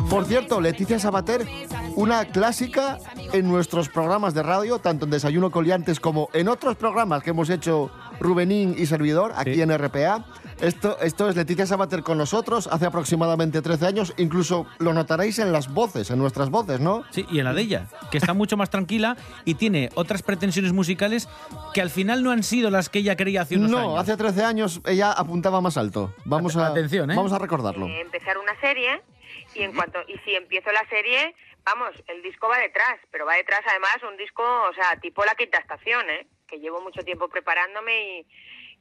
Por 0.10 0.26
cierto, 0.26 0.60
Leticia 0.60 0.98
Sabater, 1.00 1.48
una 1.96 2.26
clásica 2.26 2.98
en 3.34 3.48
nuestros 3.48 3.90
programas 3.90 4.34
de 4.34 4.42
radio, 4.42 4.80
tanto 4.80 5.06
en 5.06 5.12
Desayuno 5.12 5.52
Coliantes 5.52 6.00
como 6.00 6.30
en 6.34 6.48
otros 6.48 6.76
programas 6.78 7.22
que 7.24 7.30
hemos 7.30 7.50
hecho 7.50 7.92
Rubenín 8.20 8.76
y 8.78 8.88
Servidor, 8.88 9.34
aquí 9.36 9.54
Sí. 9.56 9.62
en 9.62 9.72
RPA. 9.72 10.26
Esto, 10.62 10.96
esto 11.02 11.28
es 11.28 11.36
Leticia 11.36 11.66
Sabater 11.66 12.04
con 12.04 12.20
nosotros 12.20 12.68
hace 12.68 12.86
aproximadamente 12.86 13.64
13 13.64 13.86
años. 13.88 14.14
Incluso 14.18 14.68
lo 14.78 14.94
notaréis 14.94 15.40
en 15.40 15.52
las 15.52 15.74
voces, 15.74 16.12
en 16.12 16.20
nuestras 16.20 16.52
voces, 16.52 16.80
¿no? 16.80 17.04
Sí, 17.10 17.26
y 17.32 17.40
en 17.40 17.46
la 17.46 17.54
de 17.54 17.64
ella, 17.64 17.88
que 18.12 18.20
está 18.20 18.36
mucho 18.36 18.58
más 18.58 18.70
tranquila 18.70 19.18
y 19.44 19.56
tiene 19.56 19.90
otras 19.96 20.22
pretensiones 20.22 20.72
musicales 20.72 21.28
que 21.74 21.82
al 21.82 21.90
final 21.90 22.22
no 22.24 22.30
han 22.30 22.44
sido 22.44 22.70
las 22.70 22.90
que 22.90 23.00
ella 23.00 23.16
quería 23.16 23.42
hace 23.42 23.56
unos 23.56 23.72
no, 23.72 23.78
años. 23.80 24.00
hace 24.00 24.16
13 24.16 24.44
años 24.44 24.82
ella 24.86 25.12
apuntaba 25.12 25.62
más 25.62 25.78
alto. 25.78 26.14
Vamos 26.26 26.56
a, 26.56 26.68
Atención, 26.68 27.10
¿eh? 27.10 27.16
vamos 27.16 27.34
a 27.34 27.40
recordarlo. 27.40 27.88
eh, 27.88 28.02
empezar 28.02 28.38
una 28.38 28.60
serie 28.62 29.02
y 29.56 29.64
en 29.64 29.74
cuanto 29.74 29.98
y 30.08 30.16
si 30.20 30.36
empiezo 30.36 30.72
la 30.72 30.88
serie, 30.90 31.34
vamos, 31.66 31.90
el 32.08 32.22
disco 32.22 32.48
va 32.48 32.60
detrás, 32.60 33.00
pero 33.10 33.26
va 33.26 33.34
detrás 33.34 33.62
además 33.68 33.98
un 34.08 34.16
disco, 34.16 34.44
o 34.44 34.74
sea, 34.76 35.00
tipo 35.02 35.26
la 35.26 35.34
quinta 35.34 35.58
estación, 35.58 36.08
¿eh? 36.12 36.28
que 36.48 36.60
llevo 36.60 36.82
mucho 36.82 37.02
tiempo 37.02 37.30
preparándome 37.30 38.20
y, 38.20 38.28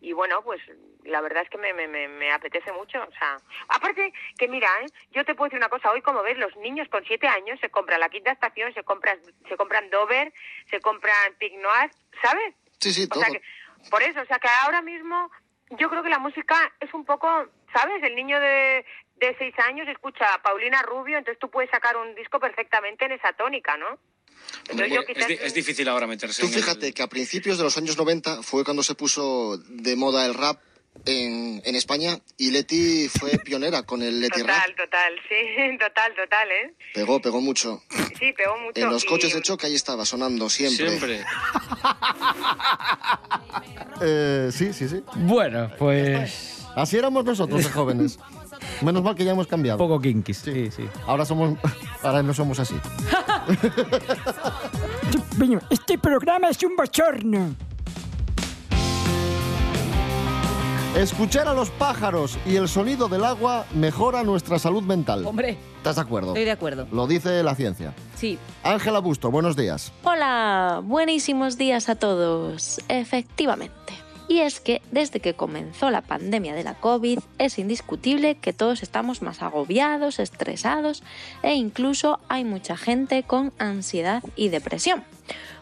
y 0.00 0.12
bueno, 0.12 0.42
pues 0.42 0.61
la 1.04 1.21
verdad 1.21 1.42
es 1.42 1.50
que 1.50 1.59
me, 1.59 1.73
me, 1.73 1.88
me, 1.88 2.09
me 2.09 2.33
apetece 2.33 2.73
mucho, 2.73 3.02
o 3.02 3.12
sea, 3.12 3.37
aparte 3.69 4.12
que 4.38 4.49
mira, 4.49 4.69
¿eh? 4.83 4.87
yo 5.12 5.25
te 5.25 5.35
puedo 5.35 5.49
decir 5.49 5.59
una 5.59 5.69
cosa, 5.69 5.90
hoy 5.90 6.02
como 6.02 6.23
ves, 6.23 6.38
los 6.38 6.54
niños 6.57 6.88
con 6.88 7.04
siete 7.04 7.26
años 7.28 7.59
se 7.61 7.71
compran 7.71 8.00
la 8.00 8.09
quinta 8.09 8.33
estación, 8.33 8.73
se 8.75 8.83
compran, 8.85 9.19
se 9.49 9.57
compran 9.57 9.90
Dover, 9.90 10.33
se 10.71 10.80
compran 10.80 11.35
Pig 11.38 11.57
Noir, 11.59 11.90
¿sabes? 12.23 12.54
Sí, 12.78 12.92
sí, 12.92 13.04
O 13.04 13.09
todo. 13.09 13.23
sea 13.23 13.33
que, 13.33 13.42
por 13.90 14.02
eso, 14.02 14.21
o 14.21 14.26
sea 14.26 14.38
que 14.38 14.49
ahora 14.64 14.83
mismo 14.83 15.30
yo 15.78 15.88
creo 15.88 16.02
que 16.02 16.09
la 16.09 16.19
música 16.19 16.57
es 16.80 16.92
un 16.95 17.04
poco, 17.04 17.47
¿sabes? 17.75 18.02
El 18.02 18.14
niño 18.14 18.40
de, 18.40 18.85
de 19.16 19.37
seis 19.38 19.54
años 19.61 19.87
escucha 19.88 20.35
a 20.35 20.42
Paulina 20.42 20.83
Rubio, 20.83 21.19
entonces 21.19 21.38
tú 21.38 21.50
puedes 21.50 21.71
sacar 21.71 21.97
un 21.97 22.14
disco 22.14 22.40
perfectamente 22.40 23.04
en 23.04 23.12
esa 23.12 23.33
tónica, 23.35 23.76
¿no? 23.76 23.99
Entonces 24.68 24.94
yo 24.94 25.00
Es, 25.00 25.06
quizás... 25.06 25.28
di- 25.28 25.38
es 25.42 25.54
difícil 25.54 25.88
ahora 25.88 26.06
meterse 26.06 26.40
Tú 26.42 26.49
en 26.49 26.54
el- 26.54 26.60
fíjate 26.60 26.92
que 26.92 27.02
a 27.02 27.08
principios 27.08 27.58
de 27.58 27.64
los 27.64 27.76
años 27.76 27.96
90 27.96 28.42
fue 28.42 28.64
cuando 28.64 28.82
se 28.82 28.94
puso 28.94 29.58
de 29.68 29.96
moda 29.96 30.26
el 30.26 30.34
rap 30.34 30.60
en, 31.06 31.62
en 31.64 31.75
España 31.76 32.18
y 32.37 32.50
Leti 32.50 33.08
fue 33.08 33.38
pionera 33.38 33.84
con 33.84 34.02
el 34.02 34.20
Leti 34.20 34.42
Rap. 34.42 34.56
Total, 34.66 34.75
total, 34.76 35.14
sí, 35.28 35.78
total, 35.78 36.14
total, 36.16 36.49
¿eh? 36.50 36.75
Pegó, 36.94 37.20
pegó 37.20 37.40
mucho. 37.40 37.82
Sí, 38.18 38.32
pegó 38.37 38.58
mucho. 38.58 38.80
En 38.80 38.90
los 38.90 39.04
y- 39.04 39.06
coches 39.06 39.32
de 39.34 39.40
choque 39.40 39.66
ahí 39.66 39.75
estaba 39.75 40.04
sonando 40.04 40.50
siempre. 40.50 40.88
Siempre. 40.88 41.25
Eh, 44.02 44.50
sí, 44.52 44.72
sí, 44.72 44.88
sí. 44.88 45.02
Bueno, 45.14 45.70
pues. 45.78 46.64
Así 46.75 46.96
éramos 46.96 47.25
nosotros 47.25 47.62
de 47.64 47.70
jóvenes. 47.70 48.18
Menos 48.82 49.02
mal 49.02 49.14
que 49.14 49.24
ya 49.24 49.32
hemos 49.32 49.46
cambiado. 49.46 49.78
Poco 49.78 50.00
kinkis, 50.00 50.38
sí, 50.38 50.70
sí. 50.70 50.84
Ahora 51.06 51.24
somos. 51.24 51.58
Ahora 52.02 52.22
no 52.22 52.32
somos 52.34 52.58
así. 52.60 52.74
Este 55.70 55.98
programa 55.98 56.48
es 56.48 56.62
un 56.62 56.76
bochorno. 56.76 57.54
Escuchar 60.96 61.46
a 61.46 61.54
los 61.54 61.70
pájaros 61.70 62.36
y 62.44 62.56
el 62.56 62.68
sonido 62.68 63.08
del 63.08 63.24
agua 63.24 63.64
mejora 63.74 64.24
nuestra 64.24 64.58
salud 64.58 64.82
mental. 64.82 65.24
Hombre, 65.24 65.56
¿Estás 65.76 65.96
de 65.96 66.02
acuerdo? 66.02 66.28
estoy 66.30 66.44
de 66.44 66.50
acuerdo. 66.50 66.86
Lo 66.90 67.06
dice 67.06 67.42
la 67.44 67.54
ciencia. 67.54 67.94
Sí. 68.16 68.38
Ángela 68.64 68.98
Busto, 68.98 69.30
buenos 69.30 69.56
días. 69.56 69.92
Hola, 70.02 70.80
buenísimos 70.84 71.56
días 71.56 71.88
a 71.88 71.94
todos. 71.94 72.80
Efectivamente. 72.88 73.94
Y 74.30 74.42
es 74.42 74.60
que 74.60 74.80
desde 74.92 75.18
que 75.18 75.34
comenzó 75.34 75.90
la 75.90 76.02
pandemia 76.02 76.54
de 76.54 76.62
la 76.62 76.75
COVID 76.75 77.18
es 77.38 77.58
indiscutible 77.58 78.37
que 78.37 78.52
todos 78.52 78.84
estamos 78.84 79.22
más 79.22 79.42
agobiados, 79.42 80.20
estresados 80.20 81.02
e 81.42 81.54
incluso 81.54 82.20
hay 82.28 82.44
mucha 82.44 82.76
gente 82.76 83.25
con 83.25 83.52
ansiedad 83.58 84.22
y 84.37 84.49
depresión. 84.49 85.02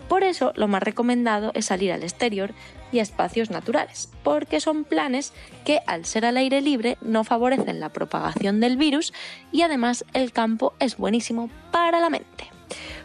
Por 0.06 0.22
eso 0.22 0.52
lo 0.54 0.68
más 0.68 0.82
recomendado 0.82 1.50
es 1.54 1.64
salir 1.64 1.92
al 1.92 2.02
exterior 2.02 2.52
y 2.92 2.98
a 2.98 3.02
espacios 3.02 3.48
naturales, 3.48 4.10
porque 4.22 4.60
son 4.60 4.84
planes 4.84 5.32
que 5.64 5.80
al 5.86 6.04
ser 6.04 6.26
al 6.26 6.36
aire 6.36 6.60
libre 6.60 6.98
no 7.00 7.24
favorecen 7.24 7.80
la 7.80 7.88
propagación 7.88 8.60
del 8.60 8.76
virus 8.76 9.14
y 9.50 9.62
además 9.62 10.04
el 10.12 10.30
campo 10.30 10.74
es 10.78 10.98
buenísimo 10.98 11.48
para 11.72 12.00
la 12.00 12.10
mente. 12.10 12.50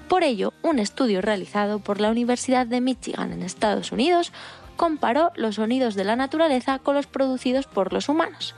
Por 0.09 0.23
ello, 0.23 0.53
un 0.61 0.79
estudio 0.79 1.21
realizado 1.21 1.79
por 1.79 2.01
la 2.01 2.11
Universidad 2.11 2.67
de 2.67 2.81
Michigan 2.81 3.31
en 3.31 3.41
Estados 3.41 3.93
Unidos 3.93 4.33
comparó 4.75 5.31
los 5.35 5.55
sonidos 5.55 5.95
de 5.95 6.03
la 6.03 6.15
naturaleza 6.15 6.79
con 6.79 6.95
los 6.95 7.07
producidos 7.07 7.67
por 7.67 7.93
los 7.93 8.09
humanos 8.09 8.55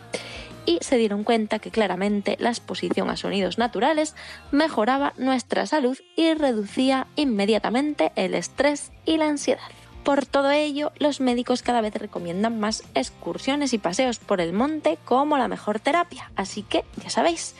y 0.65 0.79
se 0.81 0.97
dieron 0.97 1.23
cuenta 1.23 1.59
que 1.59 1.71
claramente 1.71 2.37
la 2.39 2.49
exposición 2.49 3.09
a 3.09 3.17
sonidos 3.17 3.57
naturales 3.57 4.15
mejoraba 4.51 5.13
nuestra 5.17 5.65
salud 5.65 5.97
y 6.15 6.33
reducía 6.33 7.07
inmediatamente 7.15 8.11
el 8.15 8.33
estrés 8.33 8.91
y 9.05 9.17
la 9.17 9.29
ansiedad. 9.29 9.69
Por 10.03 10.25
todo 10.25 10.51
ello, 10.51 10.91
los 10.99 11.19
médicos 11.19 11.63
cada 11.63 11.81
vez 11.81 11.95
recomiendan 11.95 12.59
más 12.59 12.83
excursiones 12.93 13.73
y 13.73 13.79
paseos 13.79 14.19
por 14.19 14.39
el 14.39 14.53
monte 14.53 14.99
como 15.03 15.37
la 15.37 15.47
mejor 15.47 15.79
terapia, 15.79 16.31
así 16.35 16.61
que 16.61 16.83
ya 17.03 17.09
sabéis, 17.09 17.55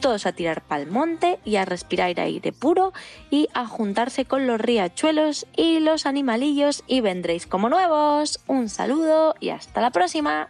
todos 0.00 0.26
a 0.26 0.32
tirar 0.32 0.62
pa'l 0.62 0.86
monte 0.90 1.38
y 1.44 1.56
a 1.56 1.64
respirar 1.64 2.18
aire 2.20 2.52
puro 2.52 2.92
y 3.30 3.48
a 3.54 3.66
juntarse 3.66 4.24
con 4.24 4.46
los 4.46 4.60
riachuelos 4.60 5.46
y 5.56 5.80
los 5.80 6.06
animalillos 6.06 6.84
y 6.86 7.00
vendréis 7.00 7.46
como 7.46 7.68
nuevos. 7.68 8.40
Un 8.46 8.68
saludo 8.68 9.34
y 9.40 9.50
hasta 9.50 9.80
la 9.80 9.90
próxima. 9.90 10.48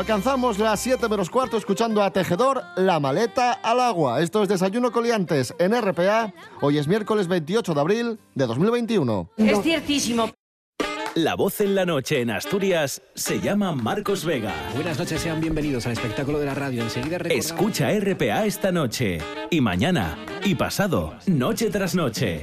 Alcanzamos 0.00 0.58
las 0.58 0.80
7 0.80 1.10
menos 1.10 1.28
cuarto 1.28 1.58
escuchando 1.58 2.02
a 2.02 2.10
Tejedor, 2.10 2.62
La 2.76 2.98
maleta 3.00 3.52
al 3.52 3.80
agua. 3.80 4.22
Esto 4.22 4.42
es 4.42 4.48
Desayuno 4.48 4.92
Coliantes 4.92 5.54
en 5.58 5.78
RPA. 5.78 6.32
Hoy 6.62 6.78
es 6.78 6.88
miércoles 6.88 7.28
28 7.28 7.74
de 7.74 7.80
abril 7.80 8.18
de 8.34 8.46
2021. 8.46 9.30
Es 9.36 9.60
ciertísimo. 9.60 10.30
La 11.16 11.34
voz 11.34 11.60
en 11.60 11.74
la 11.74 11.84
noche 11.84 12.22
en 12.22 12.30
Asturias 12.30 13.02
se 13.14 13.40
llama 13.40 13.72
Marcos 13.72 14.24
Vega. 14.24 14.54
Buenas 14.74 14.98
noches, 14.98 15.20
sean 15.20 15.38
bienvenidos 15.38 15.84
al 15.84 15.92
espectáculo 15.92 16.38
de 16.38 16.46
la 16.46 16.54
radio. 16.54 16.82
Enseguida 16.82 17.18
recordamos... 17.18 17.44
Escucha 17.44 17.90
RPA 17.90 18.46
esta 18.46 18.72
noche 18.72 19.18
y 19.50 19.60
mañana 19.60 20.16
y 20.42 20.54
pasado, 20.54 21.14
noche 21.26 21.68
tras 21.68 21.94
noche. 21.94 22.42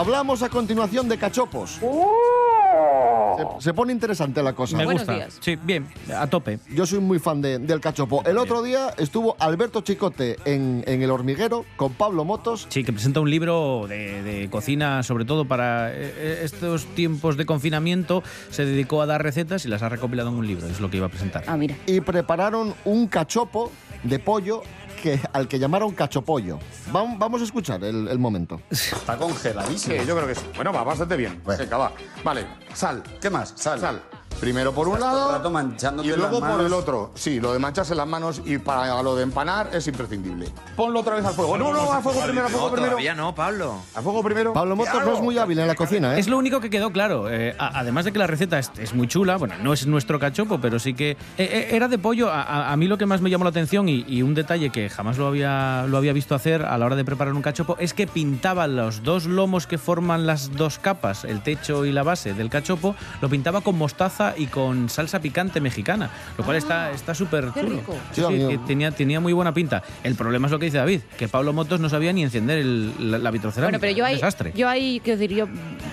Hablamos 0.00 0.42
a 0.42 0.50
continuación 0.50 1.08
de 1.08 1.16
cachopos. 1.16 1.80
Se, 1.80 3.62
se 3.62 3.72
pone 3.72 3.94
interesante 3.94 4.42
la 4.42 4.52
cosa. 4.52 4.76
Me 4.76 4.84
gusta. 4.84 5.28
Sí, 5.40 5.56
bien, 5.56 5.86
a 6.14 6.26
tope. 6.26 6.58
Yo 6.74 6.84
soy 6.84 6.98
muy 7.00 7.18
fan 7.18 7.40
de- 7.40 7.58
del 7.58 7.80
cachopo. 7.80 8.22
El 8.26 8.36
otro 8.36 8.62
día 8.62 8.92
estuvo 8.98 9.36
Alberto 9.38 9.80
Chicote 9.80 10.36
en, 10.44 10.84
en 10.86 11.02
El 11.02 11.10
Hormiguero 11.10 11.64
con 11.76 11.94
Pablo 11.94 12.26
Motos. 12.26 12.66
Sí, 12.68 12.84
que 12.84 12.92
presenta 12.92 13.20
un 13.20 13.30
libro 13.30 13.86
de, 13.88 14.22
de 14.22 14.50
cocina, 14.50 15.02
sobre 15.02 15.24
todo 15.24 15.46
para 15.46 15.90
eh, 15.94 16.40
estos 16.42 16.84
tiempos 16.94 17.38
de 17.38 17.46
confinamiento. 17.46 18.22
Se 18.50 18.66
dedicó 18.66 19.00
a 19.00 19.06
dar 19.06 19.22
recetas 19.22 19.64
y 19.64 19.68
las 19.68 19.82
ha 19.82 19.88
recopilado 19.88 20.28
en 20.28 20.34
un 20.34 20.46
libro. 20.46 20.66
Es 20.66 20.78
lo 20.80 20.90
que 20.90 20.98
iba 20.98 21.06
a 21.06 21.10
presentar. 21.10 21.42
Ah, 21.46 21.56
mira. 21.56 21.74
Y 21.86 22.02
prepararon 22.02 22.74
un 22.84 23.06
cachopo 23.06 23.72
de 24.02 24.18
pollo 24.18 24.62
que, 24.96 25.20
al 25.32 25.46
que 25.48 25.58
llamaron 25.58 25.92
cachopollo. 25.94 26.58
Vam- 26.92 27.18
Vamos 27.18 27.40
a 27.40 27.44
escuchar 27.44 27.82
el, 27.84 28.08
el 28.08 28.18
momento. 28.18 28.60
Está 28.70 29.16
congeladísimo. 29.16 29.94
Sí, 30.00 30.06
yo 30.06 30.16
creo 30.16 30.26
que 30.28 30.34
sí. 30.34 30.46
Bueno, 30.56 30.72
va 30.72 30.82
bastante 30.82 31.16
bien. 31.16 31.40
Venga, 31.46 31.76
va. 31.76 31.92
Vale, 32.24 32.46
sal. 32.74 33.02
¿Qué 33.20 33.30
más? 33.30 33.52
Sal. 33.56 33.80
Sal. 33.80 34.02
Primero 34.40 34.72
por 34.72 34.86
un 34.88 34.94
Estás 34.94 35.10
todo 35.10 35.18
el 35.18 35.26
lado 35.26 35.38
rato 35.38 35.50
manchándote 35.50 36.08
y 36.08 36.12
luego 36.16 36.40
por 36.40 36.60
el 36.60 36.72
otro. 36.72 37.10
Sí, 37.14 37.40
lo 37.40 37.52
de 37.52 37.58
mancharse 37.58 37.94
las 37.94 38.06
manos 38.06 38.42
y 38.44 38.58
para 38.58 39.02
lo 39.02 39.16
de 39.16 39.22
empanar 39.22 39.70
es 39.72 39.86
imprescindible. 39.88 40.48
Ponlo 40.76 41.00
otra 41.00 41.16
vez 41.16 41.24
al 41.24 41.34
fuego. 41.34 41.56
No, 41.56 41.72
no, 41.72 41.92
a 41.92 42.00
fuego 42.02 42.20
primero, 42.22 42.46
a 42.46 42.48
fuego 42.50 42.70
primero. 42.70 42.90
todavía 42.92 43.14
no, 43.14 43.34
Pablo. 43.34 43.76
A 43.94 44.02
fuego 44.02 44.22
primero. 44.22 44.52
Pablo 44.52 44.76
Motos 44.76 45.04
no 45.04 45.14
es 45.14 45.20
muy 45.20 45.38
hábil 45.38 45.58
en 45.58 45.66
la 45.66 45.74
cocina, 45.74 46.16
¿eh? 46.16 46.20
Es 46.20 46.28
lo 46.28 46.36
único 46.38 46.60
que 46.60 46.70
quedó 46.70 46.90
claro. 46.92 47.30
Eh, 47.30 47.54
a- 47.58 47.78
además 47.80 48.04
de 48.04 48.12
que 48.12 48.18
la 48.18 48.26
receta 48.26 48.58
es, 48.58 48.70
es 48.78 48.94
muy 48.94 49.08
chula, 49.08 49.36
bueno, 49.36 49.54
no 49.62 49.72
es 49.72 49.86
nuestro 49.86 50.18
cachopo, 50.20 50.60
pero 50.60 50.78
sí 50.78 50.94
que 50.94 51.12
eh, 51.12 51.16
eh, 51.38 51.68
era 51.72 51.88
de 51.88 51.98
pollo. 51.98 52.30
A, 52.30 52.42
a- 52.42 52.72
a 52.72 52.76
mí 52.76 52.86
lo 52.88 52.98
que 52.98 53.06
más 53.06 53.20
me 53.22 53.30
llamó 53.30 53.44
la 53.44 53.50
atención 53.50 53.88
y, 53.88 54.04
y 54.06 54.22
un 54.22 54.34
detalle 54.34 54.70
que 54.70 54.90
jamás 54.90 55.16
lo 55.18 55.26
había, 55.26 55.86
lo 55.88 55.96
había 55.96 56.12
visto 56.12 56.34
hacer 56.34 56.62
a 56.64 56.76
la 56.78 56.84
hora 56.86 56.96
de 56.96 57.04
preparar 57.04 57.32
un 57.34 57.42
cachopo 57.42 57.76
es 57.78 57.94
que 57.94 58.06
pintaba 58.06 58.66
los 58.66 59.02
dos 59.02 59.24
lomos 59.26 59.66
que 59.66 59.78
forman 59.78 60.26
las 60.26 60.52
dos 60.56 60.78
capas, 60.78 61.24
el 61.24 61.42
techo 61.42 61.84
y 61.84 61.92
la 61.92 62.02
base 62.02 62.34
del 62.34 62.50
cachopo, 62.50 62.94
lo 63.20 63.28
pintaba 63.28 63.60
con 63.62 63.76
mostaza 63.78 64.25
y 64.36 64.46
con 64.46 64.88
salsa 64.88 65.20
picante 65.20 65.60
mexicana, 65.60 66.10
lo 66.38 66.44
cual 66.44 66.56
está 66.56 66.90
está 66.92 67.14
súper 67.14 67.50
qué 67.54 67.60
chulo. 67.60 67.82
Sí, 68.12 68.22
tenía, 68.66 68.90
tenía 68.90 69.20
muy 69.20 69.32
buena 69.32 69.52
pinta. 69.52 69.82
El 70.02 70.14
problema 70.14 70.46
es 70.46 70.52
lo 70.52 70.58
que 70.58 70.66
dice 70.66 70.78
David, 70.78 71.00
que 71.18 71.28
Pablo 71.28 71.52
Motos 71.52 71.80
no 71.80 71.88
sabía 71.88 72.12
ni 72.12 72.22
encender 72.22 72.58
el- 72.58 73.10
la, 73.10 73.18
la 73.18 73.30
vitrocerámica. 73.30 73.78
Bueno, 73.78 73.80
pero 73.80 73.92
yo 73.96 74.04
Un 74.04 74.08
ahí, 74.08 74.14
desastre. 74.14 74.52
yo 74.54 74.68
ahí, 74.68 75.00
quiero 75.04 75.18
decir, 75.18 75.36
yo, 75.36 75.46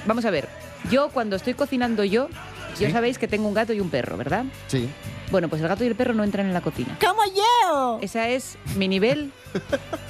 vamos 0.05 0.25
a 0.25 0.31
ver, 0.31 0.47
yo 0.91 1.09
cuando 1.09 1.35
estoy 1.35 1.53
cocinando 1.53 2.03
yo, 2.03 2.27
Sí. 2.75 2.85
ya 2.85 2.91
sabéis 2.91 3.19
que 3.19 3.27
tengo 3.27 3.47
un 3.47 3.53
gato 3.53 3.71
y 3.73 3.79
un 3.79 3.89
perro, 3.91 4.17
¿verdad? 4.17 4.45
Sí. 4.67 4.89
Bueno, 5.33 5.49
pues 5.49 5.63
el 5.63 5.67
gato 5.67 5.83
y 5.83 5.87
el 5.87 5.95
perro 5.95 6.13
no 6.13 6.23
entran 6.23 6.45
en 6.45 6.53
la 6.53 6.61
cocina. 6.61 6.95
¡Como 7.03 7.23
yo! 7.25 7.97
Esa 8.03 8.29
es 8.29 8.55
mi 8.75 8.87
nivel 8.87 9.31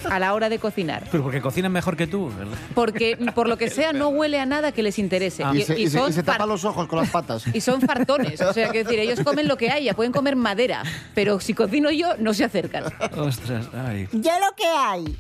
a 0.09 0.19
la 0.19 0.33
hora 0.33 0.49
de 0.49 0.59
cocinar. 0.59 1.07
Pero 1.09 1.23
porque 1.23 1.39
cocinan 1.39 1.71
mejor 1.71 1.95
que 1.95 2.07
tú. 2.07 2.29
¿verdad? 2.37 2.57
Porque, 2.75 3.15
por 3.33 3.47
lo 3.47 3.57
que 3.57 3.69
sea, 3.69 3.93
no 3.93 4.09
huele 4.09 4.41
a 4.41 4.45
nada 4.45 4.73
que 4.73 4.83
les 4.83 4.99
interese. 4.99 5.41
Y, 5.53 5.61
se, 5.61 5.79
y 5.79 5.87
se- 5.89 5.97
son 5.97 6.09
y 6.09 6.13
se 6.13 6.23
tapa 6.23 6.39
far- 6.39 6.47
los 6.49 6.65
ojos 6.65 6.89
con 6.89 6.99
las 6.99 7.09
patas. 7.09 7.45
y 7.53 7.61
son 7.61 7.79
fartones. 7.79 8.41
O 8.41 8.51
sea, 8.51 8.67
quiero 8.69 8.89
decir, 8.89 8.99
ellos 8.99 9.21
comen 9.23 9.47
lo 9.47 9.55
que 9.55 9.69
haya, 9.71 9.93
pueden 9.93 10.11
comer 10.11 10.35
madera, 10.35 10.83
pero 11.15 11.39
si 11.39 11.53
cocino 11.53 11.89
yo, 11.89 12.17
no 12.17 12.33
se 12.33 12.43
acercan. 12.43 12.83
Ostras, 13.17 13.69
ay. 13.87 14.09
Yo 14.11 14.31
lo 14.41 14.53
que 14.57 14.67
hay. 14.67 15.17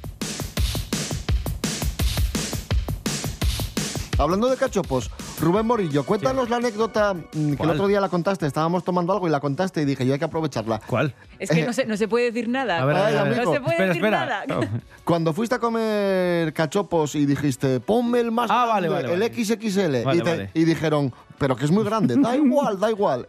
Hablando 4.17 4.49
de 4.49 4.57
cachopos, 4.57 5.09
Rubén 5.43 5.65
Morillo, 5.65 6.03
cuéntanos 6.05 6.49
la 6.49 6.55
anécdota 6.57 7.13
mm, 7.13 7.53
que 7.55 7.63
el 7.63 7.69
otro 7.71 7.87
día 7.87 7.99
la 7.99 8.07
contaste. 8.07 8.45
Estábamos 8.47 8.83
tomando 8.85 9.11
algo 9.11 9.27
y 9.27 9.31
la 9.31 9.41
contaste 9.41 9.81
y 9.81 9.85
dije, 9.85 10.05
yo 10.05 10.13
hay 10.13 10.19
que 10.19 10.25
aprovecharla. 10.25 10.79
¿Cuál? 10.87 11.13
Es 11.37 11.49
que 11.49 11.65
no 11.65 11.73
se, 11.73 11.85
no 11.85 11.97
se 11.97 12.07
puede 12.07 12.25
decir 12.31 12.47
nada. 12.47 12.79
A 12.81 12.85
ver, 12.85 12.95
a 12.95 13.05
ver, 13.09 13.17
a 13.17 13.23
ver. 13.23 13.43
no 13.45 13.53
se 13.53 13.59
puede 13.59 13.73
Espera, 13.73 13.87
decir 13.89 14.03
espera. 14.05 14.45
nada. 14.47 14.69
Cuando 15.03 15.33
fuiste 15.33 15.55
a 15.55 15.59
comer 15.59 16.53
cachopos 16.53 17.15
y 17.15 17.25
dijiste, 17.25 17.81
ponme 17.81 18.21
el 18.21 18.31
más 18.31 18.49
Ah, 18.49 18.65
grande, 18.67 18.87
vale, 18.89 19.07
vale, 19.09 19.25
el 19.25 19.45
XXL, 19.45 20.03
Vale, 20.05 20.17
y, 20.17 20.21
te- 20.21 20.29
vale. 20.29 20.51
y 20.53 20.63
dijeron, 20.63 21.13
pero 21.37 21.55
que 21.57 21.65
es 21.65 21.71
muy 21.71 21.83
grande, 21.83 22.15
da 22.17 22.35
igual, 22.37 22.79
da 22.79 22.89
igual. 22.89 23.27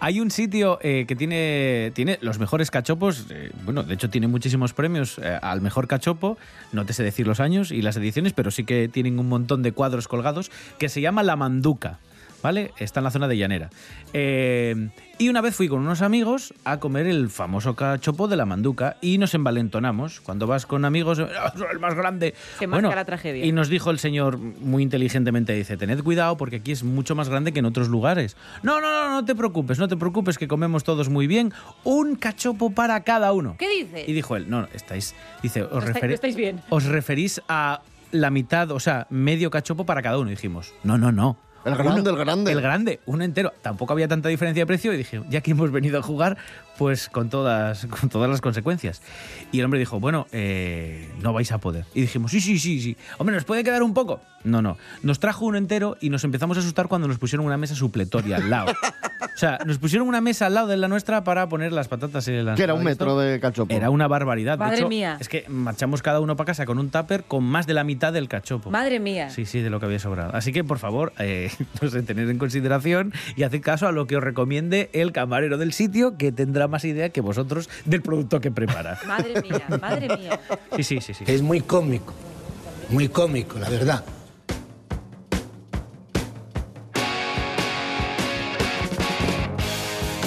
Hay 0.00 0.20
un 0.20 0.30
sitio 0.30 0.78
eh, 0.82 1.04
que 1.06 1.16
tiene, 1.16 1.92
tiene 1.94 2.18
los 2.20 2.38
mejores 2.38 2.70
cachopos. 2.70 3.26
eh, 3.30 3.50
bueno, 3.64 3.82
de 3.82 3.94
hecho, 3.94 4.10
tiene 4.10 4.28
muchísimos 4.28 4.72
premios 4.72 5.18
eh, 5.18 5.38
al 5.40 5.60
mejor 5.60 5.86
cachopo. 5.86 6.38
No 6.72 6.84
te 6.86 6.92
sé 6.92 7.02
decir 7.02 7.26
los 7.26 7.40
años 7.40 7.70
y 7.70 7.82
las 7.82 7.96
ediciones, 7.96 8.32
pero 8.32 8.50
sí 8.50 8.64
que 8.64 8.88
tienen 8.88 9.18
un 9.18 9.28
montón 9.28 9.62
de 9.62 9.72
cuadros 9.72 10.08
colgados. 10.08 10.50
Que 10.78 10.88
se 10.88 11.00
llama 11.00 11.22
La 11.22 11.36
Manduca. 11.36 11.98
¿Vale? 12.44 12.72
Está 12.76 13.00
en 13.00 13.04
la 13.04 13.10
zona 13.10 13.26
de 13.26 13.38
Llanera. 13.38 13.70
Eh, 14.12 14.90
y 15.16 15.30
una 15.30 15.40
vez 15.40 15.56
fui 15.56 15.66
con 15.66 15.80
unos 15.80 16.02
amigos 16.02 16.52
a 16.64 16.78
comer 16.78 17.06
el 17.06 17.30
famoso 17.30 17.74
cachopo 17.74 18.28
de 18.28 18.36
la 18.36 18.44
manduca 18.44 18.98
y 19.00 19.16
nos 19.16 19.32
envalentonamos. 19.32 20.20
Cuando 20.20 20.46
vas 20.46 20.66
con 20.66 20.84
amigos, 20.84 21.20
"Ah, 21.20 21.54
el 21.72 21.78
más 21.78 21.94
grande. 21.94 22.34
Se 22.58 22.66
marca 22.66 22.94
la 22.94 23.06
tragedia. 23.06 23.46
Y 23.46 23.52
nos 23.52 23.70
dijo 23.70 23.90
el 23.90 23.98
señor 23.98 24.36
muy 24.36 24.82
inteligentemente, 24.82 25.54
dice, 25.54 25.78
tened 25.78 26.02
cuidado 26.02 26.36
porque 26.36 26.56
aquí 26.56 26.72
es 26.72 26.84
mucho 26.84 27.14
más 27.14 27.30
grande 27.30 27.52
que 27.54 27.60
en 27.60 27.64
otros 27.64 27.88
lugares. 27.88 28.36
No, 28.62 28.78
no, 28.78 28.90
no, 28.90 29.10
no 29.10 29.24
te 29.24 29.34
preocupes, 29.34 29.78
no 29.78 29.88
te 29.88 29.96
preocupes 29.96 30.36
que 30.36 30.46
comemos 30.46 30.84
todos 30.84 31.08
muy 31.08 31.26
bien. 31.26 31.50
Un 31.82 32.14
cachopo 32.16 32.72
para 32.72 33.04
cada 33.04 33.32
uno. 33.32 33.56
¿Qué 33.58 33.70
dice? 33.70 34.04
Y 34.06 34.12
dijo 34.12 34.36
él, 34.36 34.50
no, 34.50 34.60
no, 34.60 34.68
estáis, 34.74 35.14
dice, 35.42 35.62
os, 35.62 35.82
no 35.82 35.90
estáis 36.10 36.36
bien. 36.36 36.60
os 36.68 36.84
referís 36.84 37.40
a 37.48 37.80
la 38.12 38.28
mitad, 38.28 38.70
o 38.70 38.80
sea, 38.80 39.06
medio 39.08 39.50
cachopo 39.50 39.86
para 39.86 40.02
cada 40.02 40.18
uno. 40.18 40.28
Y 40.28 40.34
dijimos, 40.34 40.74
no, 40.82 40.98
no, 40.98 41.10
no. 41.10 41.38
El 41.64 41.76
grande, 41.76 42.10
el 42.10 42.16
grande. 42.16 42.52
El 42.52 42.60
grande, 42.60 43.00
uno 43.06 43.24
entero. 43.24 43.52
Tampoco 43.62 43.92
había 43.92 44.08
tanta 44.08 44.28
diferencia 44.28 44.62
de 44.62 44.66
precio 44.66 44.92
y 44.92 44.96
dije, 44.96 45.22
ya 45.30 45.40
que 45.40 45.52
hemos 45.52 45.70
venido 45.70 45.98
a 45.98 46.02
jugar, 46.02 46.36
pues 46.78 47.08
con 47.08 47.30
todas, 47.30 47.86
con 47.86 48.08
todas 48.08 48.30
las 48.30 48.40
consecuencias. 48.40 49.02
Y 49.52 49.58
el 49.58 49.64
hombre 49.64 49.80
dijo, 49.80 50.00
bueno, 50.00 50.26
eh, 50.32 51.10
no 51.22 51.32
vais 51.32 51.52
a 51.52 51.58
poder. 51.58 51.84
Y 51.94 52.02
dijimos, 52.02 52.30
sí, 52.30 52.40
sí, 52.40 52.58
sí, 52.58 52.80
sí. 52.80 52.96
Hombre, 53.18 53.34
¿nos 53.34 53.44
puede 53.44 53.64
quedar 53.64 53.82
un 53.82 53.94
poco? 53.94 54.20
No, 54.44 54.60
no. 54.60 54.76
Nos 55.02 55.20
trajo 55.20 55.46
uno 55.46 55.56
entero 55.56 55.96
y 56.00 56.10
nos 56.10 56.22
empezamos 56.24 56.56
a 56.58 56.60
asustar 56.60 56.86
cuando 56.88 57.08
nos 57.08 57.18
pusieron 57.18 57.46
una 57.46 57.56
mesa 57.56 57.74
supletoria 57.74 58.36
al 58.36 58.50
lado. 58.50 58.72
O 59.34 59.36
sea, 59.36 59.58
nos 59.66 59.78
pusieron 59.78 60.06
una 60.06 60.20
mesa 60.20 60.46
al 60.46 60.54
lado 60.54 60.68
de 60.68 60.76
la 60.76 60.86
nuestra 60.86 61.24
para 61.24 61.48
poner 61.48 61.72
las 61.72 61.88
patatas 61.88 62.28
en 62.28 62.44
la 62.44 62.54
Que 62.54 62.62
era 62.62 62.74
un 62.74 62.84
metro 62.84 63.18
de 63.18 63.40
cachopo. 63.40 63.74
Era 63.74 63.90
una 63.90 64.06
barbaridad. 64.06 64.52
De 64.52 64.64
Madre 64.64 64.76
hecho, 64.76 64.88
mía. 64.88 65.16
Es 65.18 65.28
que 65.28 65.44
marchamos 65.48 66.02
cada 66.02 66.20
uno 66.20 66.36
para 66.36 66.46
casa 66.46 66.66
con 66.66 66.78
un 66.78 66.90
tupper 66.90 67.24
con 67.24 67.42
más 67.42 67.66
de 67.66 67.74
la 67.74 67.84
mitad 67.84 68.12
del 68.12 68.28
cachopo. 68.28 68.70
Madre 68.70 69.00
mía. 69.00 69.30
Sí, 69.30 69.44
sí, 69.44 69.60
de 69.60 69.70
lo 69.70 69.80
que 69.80 69.86
había 69.86 69.98
sobrado. 69.98 70.36
Así 70.36 70.52
que, 70.52 70.62
por 70.62 70.78
favor, 70.78 71.12
eh, 71.18 71.50
no 71.80 71.88
sé, 71.90 72.02
tened 72.02 72.28
en 72.28 72.38
consideración 72.38 73.12
y 73.34 73.42
haced 73.42 73.62
caso 73.62 73.88
a 73.88 73.92
lo 73.92 74.06
que 74.06 74.16
os 74.16 74.22
recomiende 74.22 74.90
el 74.92 75.10
camarero 75.10 75.58
del 75.58 75.72
sitio, 75.72 76.16
que 76.16 76.30
tendrá 76.30 76.63
más 76.68 76.84
idea 76.84 77.10
que 77.10 77.20
vosotros 77.20 77.68
del 77.84 78.02
producto 78.02 78.40
que 78.40 78.50
prepara. 78.50 78.98
Madre 79.06 79.42
mía, 79.42 79.66
madre 79.80 80.16
mía. 80.16 80.40
Sí, 80.76 80.84
sí, 80.84 81.00
sí, 81.00 81.14
sí. 81.14 81.24
Es 81.26 81.42
muy 81.42 81.60
cómico, 81.60 82.12
muy 82.90 83.08
cómico, 83.08 83.58
la 83.58 83.68
verdad. 83.68 84.04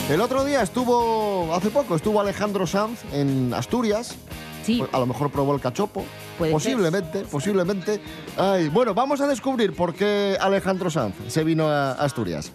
El 0.10 0.22
otro 0.22 0.46
día 0.46 0.62
estuvo, 0.62 1.54
hace 1.54 1.70
poco, 1.70 1.94
estuvo 1.96 2.22
Alejandro 2.22 2.66
Sanz 2.66 3.04
en 3.12 3.54
Asturias. 3.54 4.16
Sí. 4.64 4.82
A 4.94 5.00
lo 5.00 5.06
mejor 5.06 5.30
probó 5.32 5.54
el 5.54 5.60
cachopo. 5.60 6.06
Puede 6.38 6.54
posiblemente, 6.54 7.26
posiblemente. 7.30 8.00
Ay, 8.38 8.70
bueno, 8.70 8.94
vamos 8.94 9.20
a 9.20 9.28
descubrir 9.28 9.74
por 9.74 9.94
qué 9.94 10.38
Alejandro 10.40 10.90
Sanz 10.90 11.14
se 11.28 11.44
vino 11.44 11.68
a 11.68 11.92
Asturias. 11.92 12.54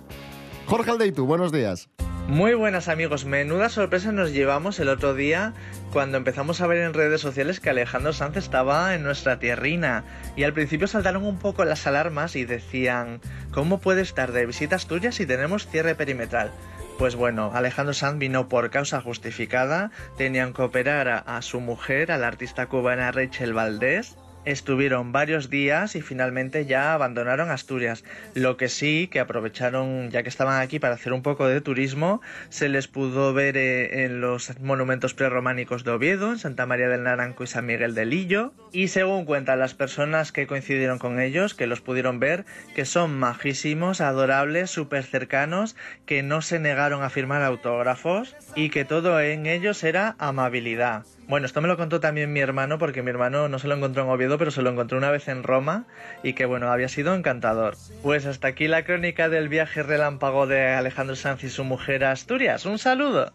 Jorge 0.66 0.92
Aldeitu, 0.92 1.26
buenos 1.26 1.52
días. 1.52 1.90
Muy 2.28 2.54
buenas 2.54 2.88
amigos, 2.88 3.24
menuda 3.24 3.68
sorpresa 3.68 4.12
nos 4.12 4.32
llevamos 4.32 4.78
el 4.78 4.88
otro 4.88 5.14
día 5.14 5.52
cuando 5.92 6.16
empezamos 6.16 6.60
a 6.60 6.66
ver 6.66 6.78
en 6.78 6.94
redes 6.94 7.20
sociales 7.20 7.58
que 7.60 7.68
Alejandro 7.68 8.12
Sanz 8.12 8.36
estaba 8.36 8.94
en 8.94 9.02
nuestra 9.02 9.38
tierrina. 9.38 10.04
Y 10.36 10.44
al 10.44 10.54
principio 10.54 10.86
saltaron 10.86 11.24
un 11.26 11.38
poco 11.38 11.64
las 11.64 11.86
alarmas 11.86 12.36
y 12.36 12.44
decían 12.44 13.20
¿cómo 13.50 13.80
puede 13.80 14.02
estar 14.02 14.32
de 14.32 14.46
visita 14.46 14.76
a 14.76 14.78
Asturias 14.78 15.16
si 15.16 15.26
tenemos 15.26 15.66
cierre 15.66 15.94
perimetral? 15.94 16.52
Pues 16.96 17.16
bueno, 17.16 17.50
Alejandro 17.52 17.92
Sanz 17.92 18.18
vino 18.18 18.48
por 18.48 18.70
causa 18.70 19.00
justificada, 19.00 19.90
tenían 20.16 20.52
que 20.54 20.62
operar 20.62 21.08
a, 21.08 21.18
a 21.18 21.42
su 21.42 21.60
mujer, 21.60 22.12
a 22.12 22.18
la 22.18 22.28
artista 22.28 22.66
cubana 22.66 23.10
Rachel 23.10 23.52
Valdés, 23.52 24.16
Estuvieron 24.44 25.12
varios 25.12 25.50
días 25.50 25.94
y 25.94 26.02
finalmente 26.02 26.66
ya 26.66 26.94
abandonaron 26.94 27.50
Asturias. 27.50 28.02
Lo 28.34 28.56
que 28.56 28.68
sí, 28.68 29.08
que 29.08 29.20
aprovecharon, 29.20 30.10
ya 30.10 30.24
que 30.24 30.28
estaban 30.28 30.60
aquí 30.60 30.80
para 30.80 30.94
hacer 30.94 31.12
un 31.12 31.22
poco 31.22 31.46
de 31.46 31.60
turismo, 31.60 32.20
se 32.48 32.68
les 32.68 32.88
pudo 32.88 33.32
ver 33.32 33.56
eh, 33.56 34.04
en 34.04 34.20
los 34.20 34.58
monumentos 34.58 35.14
prerrománicos 35.14 35.84
de 35.84 35.92
Oviedo, 35.92 36.32
en 36.32 36.38
Santa 36.38 36.66
María 36.66 36.88
del 36.88 37.04
Naranco 37.04 37.44
y 37.44 37.46
San 37.46 37.66
Miguel 37.66 37.94
del 37.94 38.10
Lillo. 38.10 38.52
Y 38.72 38.88
según 38.88 39.26
cuentan 39.26 39.60
las 39.60 39.74
personas 39.74 40.32
que 40.32 40.48
coincidieron 40.48 40.98
con 40.98 41.20
ellos, 41.20 41.54
que 41.54 41.68
los 41.68 41.80
pudieron 41.80 42.18
ver, 42.18 42.44
que 42.74 42.84
son 42.84 43.16
majísimos, 43.18 44.00
adorables, 44.00 44.70
súper 44.70 45.04
cercanos, 45.04 45.76
que 46.04 46.24
no 46.24 46.42
se 46.42 46.58
negaron 46.58 47.04
a 47.04 47.10
firmar 47.10 47.42
autógrafos 47.42 48.34
y 48.56 48.70
que 48.70 48.84
todo 48.84 49.20
en 49.20 49.46
ellos 49.46 49.84
era 49.84 50.16
amabilidad. 50.18 51.04
Bueno, 51.28 51.46
esto 51.46 51.60
me 51.60 51.68
lo 51.68 51.76
contó 51.76 52.00
también 52.00 52.32
mi 52.32 52.40
hermano 52.40 52.78
porque 52.78 53.02
mi 53.02 53.10
hermano 53.10 53.48
no 53.48 53.58
se 53.58 53.68
lo 53.68 53.74
encontró 53.74 54.02
en 54.02 54.10
Oviedo, 54.10 54.38
pero 54.38 54.50
se 54.50 54.62
lo 54.62 54.70
encontró 54.70 54.98
una 54.98 55.10
vez 55.10 55.28
en 55.28 55.42
Roma 55.42 55.84
y 56.22 56.34
que 56.34 56.46
bueno, 56.46 56.70
había 56.70 56.88
sido 56.88 57.14
encantador. 57.14 57.76
Pues 58.02 58.26
hasta 58.26 58.48
aquí 58.48 58.68
la 58.68 58.84
crónica 58.84 59.28
del 59.28 59.48
viaje 59.48 59.82
relámpago 59.82 60.46
de 60.46 60.68
Alejandro 60.68 61.16
Sanz 61.16 61.44
y 61.44 61.48
su 61.48 61.64
mujer 61.64 62.04
a 62.04 62.10
Asturias. 62.10 62.66
Un 62.66 62.78
saludo. 62.78 63.32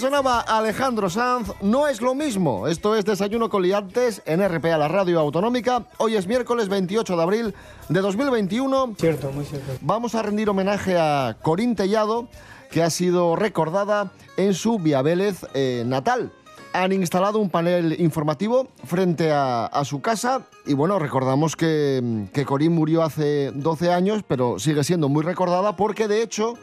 Sonaba 0.00 0.40
Alejandro 0.40 1.10
Sanz, 1.10 1.52
no 1.60 1.86
es 1.86 2.00
lo 2.00 2.14
mismo. 2.14 2.66
Esto 2.68 2.96
es 2.96 3.04
Desayuno 3.04 3.50
con 3.50 3.62
Liantes 3.62 4.22
en 4.24 4.40
RPA, 4.42 4.78
la 4.78 4.88
radio 4.88 5.20
autonómica. 5.20 5.84
Hoy 5.98 6.16
es 6.16 6.26
miércoles 6.26 6.70
28 6.70 7.16
de 7.18 7.22
abril 7.22 7.54
de 7.90 8.00
2021. 8.00 8.94
Cierto, 8.98 9.30
muy 9.30 9.44
cierto. 9.44 9.72
Vamos 9.82 10.14
a 10.14 10.22
rendir 10.22 10.48
homenaje 10.48 10.96
a 10.98 11.36
Corín 11.42 11.76
Tellado, 11.76 12.28
que 12.70 12.82
ha 12.82 12.88
sido 12.88 13.36
recordada 13.36 14.10
en 14.38 14.54
su 14.54 14.78
Vía 14.78 15.02
Vélez 15.02 15.44
eh, 15.52 15.84
natal. 15.86 16.32
Han 16.72 16.92
instalado 16.92 17.38
un 17.38 17.50
panel 17.50 18.00
informativo 18.00 18.68
frente 18.84 19.30
a, 19.32 19.66
a 19.66 19.84
su 19.84 20.00
casa 20.00 20.46
y 20.64 20.72
bueno, 20.72 20.98
recordamos 20.98 21.56
que, 21.56 22.26
que 22.32 22.46
Corín 22.46 22.72
murió 22.72 23.02
hace 23.02 23.50
12 23.54 23.92
años, 23.92 24.22
pero 24.26 24.58
sigue 24.58 24.82
siendo 24.82 25.10
muy 25.10 25.22
recordada 25.24 25.76
porque 25.76 26.08
de 26.08 26.22
hecho 26.22 26.54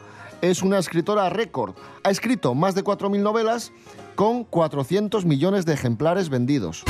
es 0.42 0.62
una 0.62 0.78
escritora 0.78 1.28
récord. 1.30 1.74
Ha 2.04 2.10
escrito 2.10 2.54
más 2.54 2.74
de 2.74 2.84
4.000 2.84 3.20
novelas 3.20 3.72
con 4.14 4.44
400 4.44 5.24
millones 5.24 5.66
de 5.66 5.74
ejemplares 5.74 6.28
vendidos. 6.28 6.84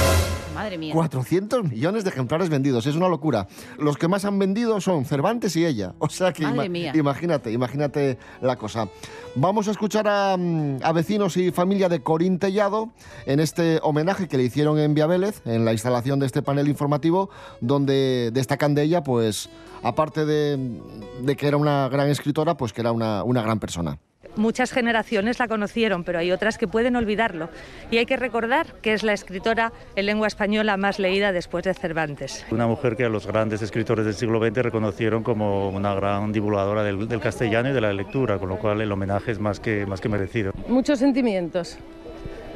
Madre 0.58 0.78
mía. 0.78 0.92
400 0.94 1.64
millones 1.70 2.04
de 2.04 2.10
ejemplares 2.10 2.48
vendidos, 2.48 2.86
es 2.86 2.94
una 2.96 3.08
locura. 3.08 3.46
Los 3.78 3.96
que 3.96 4.08
más 4.08 4.24
han 4.24 4.38
vendido 4.38 4.80
son 4.80 5.04
Cervantes 5.04 5.56
y 5.56 5.64
ella. 5.64 5.94
O 5.98 6.08
sea 6.08 6.32
que 6.32 6.42
ima- 6.44 6.68
mía. 6.68 6.92
imagínate, 6.94 7.52
imagínate 7.52 8.18
la 8.40 8.56
cosa. 8.56 8.88
Vamos 9.34 9.68
a 9.68 9.70
escuchar 9.70 10.06
a, 10.08 10.36
mm, 10.36 10.78
a 10.82 10.92
vecinos 10.92 11.36
y 11.36 11.50
familia 11.52 11.88
de 11.88 12.02
Corín 12.02 12.38
Tellado 12.38 12.90
en 13.26 13.40
este 13.40 13.78
homenaje 13.82 14.26
que 14.28 14.36
le 14.36 14.44
hicieron 14.44 14.78
en 14.78 14.94
Vélez, 14.94 15.42
en 15.46 15.64
la 15.64 15.72
instalación 15.72 16.18
de 16.18 16.26
este 16.26 16.42
panel 16.42 16.68
informativo, 16.68 17.30
donde 17.60 18.30
destacan 18.32 18.74
de 18.74 18.82
ella, 18.82 19.02
pues, 19.02 19.48
aparte 19.82 20.24
de, 20.26 20.80
de 21.22 21.36
que 21.36 21.46
era 21.46 21.56
una 21.56 21.88
gran 21.88 22.08
escritora, 22.08 22.56
pues 22.56 22.72
que 22.72 22.80
era 22.80 22.92
una, 22.92 23.22
una 23.22 23.42
gran 23.42 23.60
persona. 23.60 23.98
Muchas 24.38 24.70
generaciones 24.70 25.40
la 25.40 25.48
conocieron, 25.48 26.04
pero 26.04 26.20
hay 26.20 26.30
otras 26.30 26.58
que 26.58 26.68
pueden 26.68 26.94
olvidarlo. 26.94 27.48
Y 27.90 27.98
hay 27.98 28.06
que 28.06 28.16
recordar 28.16 28.66
que 28.82 28.92
es 28.92 29.02
la 29.02 29.12
escritora 29.12 29.72
en 29.96 30.06
lengua 30.06 30.28
española 30.28 30.76
más 30.76 31.00
leída 31.00 31.32
después 31.32 31.64
de 31.64 31.74
Cervantes. 31.74 32.46
Una 32.52 32.68
mujer 32.68 32.94
que 32.94 33.04
a 33.04 33.08
los 33.08 33.26
grandes 33.26 33.62
escritores 33.62 34.04
del 34.04 34.14
siglo 34.14 34.38
XX 34.38 34.58
reconocieron 34.58 35.24
como 35.24 35.70
una 35.70 35.92
gran 35.92 36.30
divulgadora 36.30 36.84
del, 36.84 37.08
del 37.08 37.20
castellano 37.20 37.70
y 37.70 37.72
de 37.72 37.80
la 37.80 37.92
lectura, 37.92 38.38
con 38.38 38.48
lo 38.48 38.60
cual 38.60 38.80
el 38.80 38.92
homenaje 38.92 39.32
es 39.32 39.40
más 39.40 39.58
que, 39.58 39.86
más 39.86 40.00
que 40.00 40.08
merecido. 40.08 40.52
Muchos 40.68 41.00
sentimientos, 41.00 41.76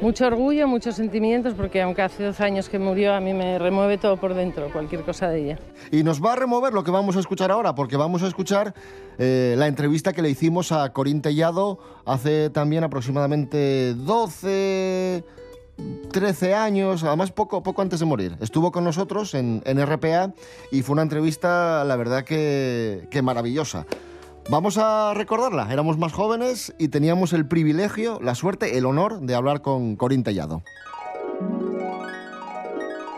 mucho 0.01 0.27
orgullo, 0.27 0.67
muchos 0.67 0.95
sentimientos, 0.95 1.53
porque 1.53 1.81
aunque 1.81 2.01
hace 2.01 2.23
12 2.23 2.43
años 2.43 2.69
que 2.69 2.79
murió, 2.79 3.13
a 3.13 3.19
mí 3.19 3.33
me 3.33 3.59
remueve 3.59 3.97
todo 3.97 4.17
por 4.17 4.33
dentro, 4.33 4.71
cualquier 4.71 5.03
cosa 5.03 5.29
de 5.29 5.43
ella. 5.43 5.59
Y 5.91 6.03
nos 6.03 6.23
va 6.23 6.33
a 6.33 6.35
remover 6.35 6.73
lo 6.73 6.83
que 6.83 6.91
vamos 6.91 7.15
a 7.15 7.19
escuchar 7.19 7.51
ahora, 7.51 7.75
porque 7.75 7.97
vamos 7.97 8.23
a 8.23 8.27
escuchar 8.27 8.73
eh, 9.17 9.55
la 9.57 9.67
entrevista 9.67 10.13
que 10.13 10.21
le 10.21 10.29
hicimos 10.29 10.71
a 10.71 10.91
Corín 10.93 11.21
Tellado 11.21 11.79
hace 12.05 12.49
también 12.49 12.83
aproximadamente 12.83 13.93
12, 13.95 15.23
13 16.11 16.53
años, 16.53 17.03
además 17.03 17.31
poco, 17.31 17.63
poco 17.63 17.81
antes 17.81 17.99
de 17.99 18.05
morir. 18.05 18.37
Estuvo 18.41 18.71
con 18.71 18.83
nosotros 18.83 19.33
en, 19.33 19.61
en 19.65 19.85
RPA 19.85 20.33
y 20.71 20.81
fue 20.81 20.93
una 20.93 21.03
entrevista, 21.03 21.83
la 21.83 21.95
verdad, 21.95 22.23
que 22.23 23.21
maravillosa. 23.23 23.85
Vamos 24.49 24.77
a 24.77 25.13
recordarla, 25.13 25.69
éramos 25.71 25.97
más 25.97 26.11
jóvenes 26.11 26.75
y 26.77 26.89
teníamos 26.89 27.33
el 27.33 27.47
privilegio, 27.47 28.19
la 28.21 28.35
suerte, 28.35 28.77
el 28.77 28.85
honor 28.85 29.21
de 29.21 29.35
hablar 29.35 29.61
con 29.61 29.95
Corín 29.95 30.23
Tellado. 30.23 30.63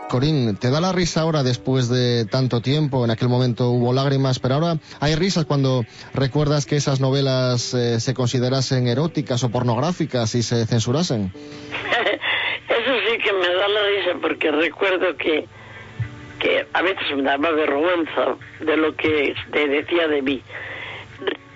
Corín, 0.08 0.56
¿te 0.56 0.70
da 0.70 0.80
la 0.80 0.92
risa 0.92 1.22
ahora 1.22 1.42
después 1.42 1.88
de 1.88 2.26
tanto 2.26 2.60
tiempo? 2.60 3.04
En 3.04 3.10
aquel 3.10 3.28
momento 3.28 3.70
hubo 3.70 3.92
lágrimas, 3.92 4.38
pero 4.38 4.54
ahora 4.54 4.76
hay 5.00 5.16
risas 5.16 5.46
cuando 5.46 5.84
recuerdas 6.14 6.64
que 6.64 6.76
esas 6.76 7.00
novelas 7.00 7.74
eh, 7.74 7.98
se 7.98 8.14
considerasen 8.14 8.86
eróticas 8.86 9.42
o 9.42 9.50
pornográficas 9.50 10.34
y 10.36 10.42
se 10.42 10.64
censurasen. 10.64 11.32
Eso 12.68 12.92
sí 13.08 13.18
que 13.18 13.32
me 13.32 13.48
da 13.48 13.68
la 13.68 13.80
risa 13.88 14.18
porque 14.22 14.52
recuerdo 14.52 15.16
que, 15.16 15.44
que 16.38 16.66
a 16.72 16.82
veces 16.82 17.16
me 17.16 17.22
daba 17.22 17.50
vergüenza 17.50 18.36
de 18.60 18.76
lo 18.76 18.94
que 18.94 19.34
te 19.52 19.66
decía 19.66 20.06
de 20.06 20.22
mí. 20.22 20.42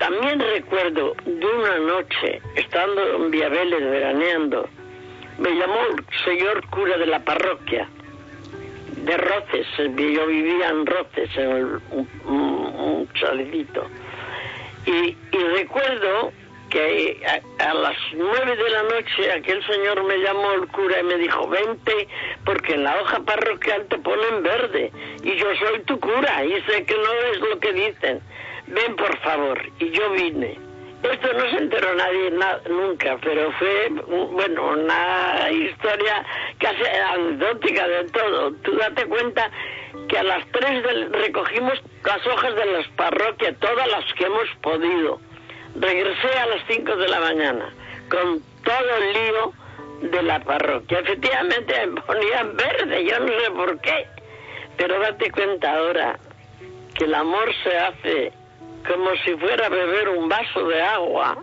También 0.00 0.40
recuerdo 0.40 1.14
de 1.26 1.46
una 1.46 1.76
noche, 1.78 2.40
estando 2.56 3.16
en 3.16 3.30
Viabeles 3.30 3.82
veraneando, 3.82 4.66
me 5.36 5.50
llamó 5.50 5.76
el 5.90 6.02
señor 6.24 6.66
cura 6.70 6.96
de 6.96 7.04
la 7.04 7.18
parroquia, 7.22 7.86
de 8.96 9.16
Roces, 9.18 9.66
yo 9.76 10.26
vivía 10.26 10.70
en 10.70 10.86
Roces, 10.86 11.36
en 11.36 11.50
el- 11.50 11.80
un, 12.24 13.08
chalecito. 13.12 13.86
Y, 14.86 15.14
recuerdo 15.58 16.32
que 16.70 17.20
a, 17.58 17.68
a 17.70 17.74
las 17.74 17.96
nueve 18.14 18.56
de 18.56 18.70
la 18.70 18.82
noche 18.84 19.32
aquel 19.32 19.62
señor 19.66 20.02
me 20.04 20.16
llamó 20.16 20.52
el 20.52 20.66
cura 20.68 21.00
y 21.00 21.04
me 21.04 21.18
dijo, 21.18 21.46
vente, 21.46 22.08
porque 22.46 22.72
en 22.72 22.84
la 22.84 22.98
hoja 23.02 23.20
parroquial 23.20 23.84
te 23.88 23.98
ponen 23.98 24.42
verde. 24.42 24.90
Y 25.22 25.36
yo 25.36 25.46
soy 25.56 25.80
tu 25.80 26.00
cura 26.00 26.42
y 26.42 26.58
sé 26.62 26.84
que 26.86 26.94
no 26.94 27.12
es 27.34 27.40
lo 27.40 27.60
que 27.60 27.72
dicen. 27.74 28.20
Ven, 28.70 28.96
por 28.96 29.16
favor. 29.18 29.60
Y 29.78 29.90
yo 29.90 30.10
vine. 30.12 30.58
Esto 31.02 31.32
no 31.32 31.40
se 31.50 31.56
enteró 31.56 31.94
nadie 31.94 32.30
na- 32.32 32.60
nunca, 32.68 33.16
pero 33.22 33.50
fue, 33.52 33.88
bueno, 34.32 34.72
una 34.72 35.50
historia 35.50 36.24
casi 36.58 36.82
anecdótica 37.14 37.88
de 37.88 38.04
todo. 38.10 38.52
Tú 38.62 38.76
date 38.76 39.06
cuenta 39.06 39.50
que 40.08 40.18
a 40.18 40.22
las 40.22 40.46
tres 40.52 40.82
del- 40.82 41.10
recogimos 41.12 41.82
las 42.04 42.26
hojas 42.26 42.54
de 42.54 42.66
las 42.66 42.86
parroquias, 42.88 43.56
todas 43.60 43.88
las 43.90 44.04
que 44.14 44.24
hemos 44.24 44.46
podido. 44.60 45.20
Regresé 45.74 46.38
a 46.38 46.46
las 46.46 46.60
5 46.68 46.94
de 46.96 47.08
la 47.08 47.20
mañana 47.20 47.72
con 48.10 48.40
todo 48.62 48.96
el 48.98 49.12
lío 49.14 49.52
de 50.10 50.22
la 50.22 50.40
parroquia. 50.40 50.98
Efectivamente 50.98 51.86
me 51.86 52.00
ponían 52.02 52.56
verde, 52.56 53.04
yo 53.06 53.20
no 53.20 53.28
sé 53.40 53.50
por 53.52 53.80
qué. 53.80 54.06
Pero 54.76 54.98
date 55.00 55.30
cuenta 55.30 55.76
ahora 55.76 56.18
que 56.94 57.04
el 57.04 57.14
amor 57.14 57.50
se 57.62 57.78
hace 57.78 58.32
como 58.86 59.10
si 59.24 59.34
fuera 59.36 59.66
a 59.66 59.68
beber 59.68 60.08
un 60.10 60.28
vaso 60.28 60.66
de 60.68 60.82
agua. 60.82 61.38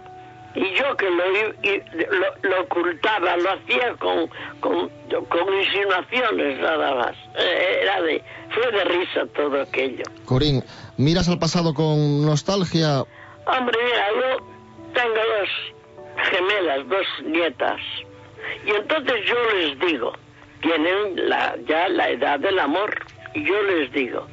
Y 0.55 0.73
yo 0.73 0.97
que 0.97 1.07
lo, 1.07 1.23
lo, 1.23 2.49
lo 2.49 2.61
ocultaba, 2.63 3.37
lo 3.37 3.51
hacía 3.51 3.93
con, 3.99 4.27
con, 4.59 4.89
con 5.27 5.53
insinuaciones 5.53 6.59
nada 6.59 6.95
más. 6.95 7.15
Eh, 7.37 7.79
Era 7.83 8.01
de, 8.01 8.23
fue 8.49 8.71
de 8.71 8.83
risa 8.85 9.27
todo 9.35 9.61
aquello. 9.61 10.03
Corín, 10.25 10.63
¿miras 10.97 11.29
al 11.29 11.37
pasado 11.37 11.75
con 11.75 12.25
nostalgia? 12.25 13.03
Hombre, 13.45 13.77
mira, 13.83 14.07
yo 14.15 14.45
tengo 14.93 15.15
dos 15.15 16.29
gemelas, 16.31 16.89
dos 16.89 17.05
nietas. 17.23 17.79
Y 18.65 18.71
entonces 18.71 19.25
yo 19.25 19.35
les 19.59 19.79
digo, 19.79 20.13
tienen 20.61 21.29
la, 21.29 21.55
ya 21.67 21.87
la 21.89 22.09
edad 22.09 22.39
del 22.39 22.57
amor. 22.57 22.95
Y 23.35 23.43
yo 23.45 23.61
les 23.61 23.91
digo, 23.91 24.25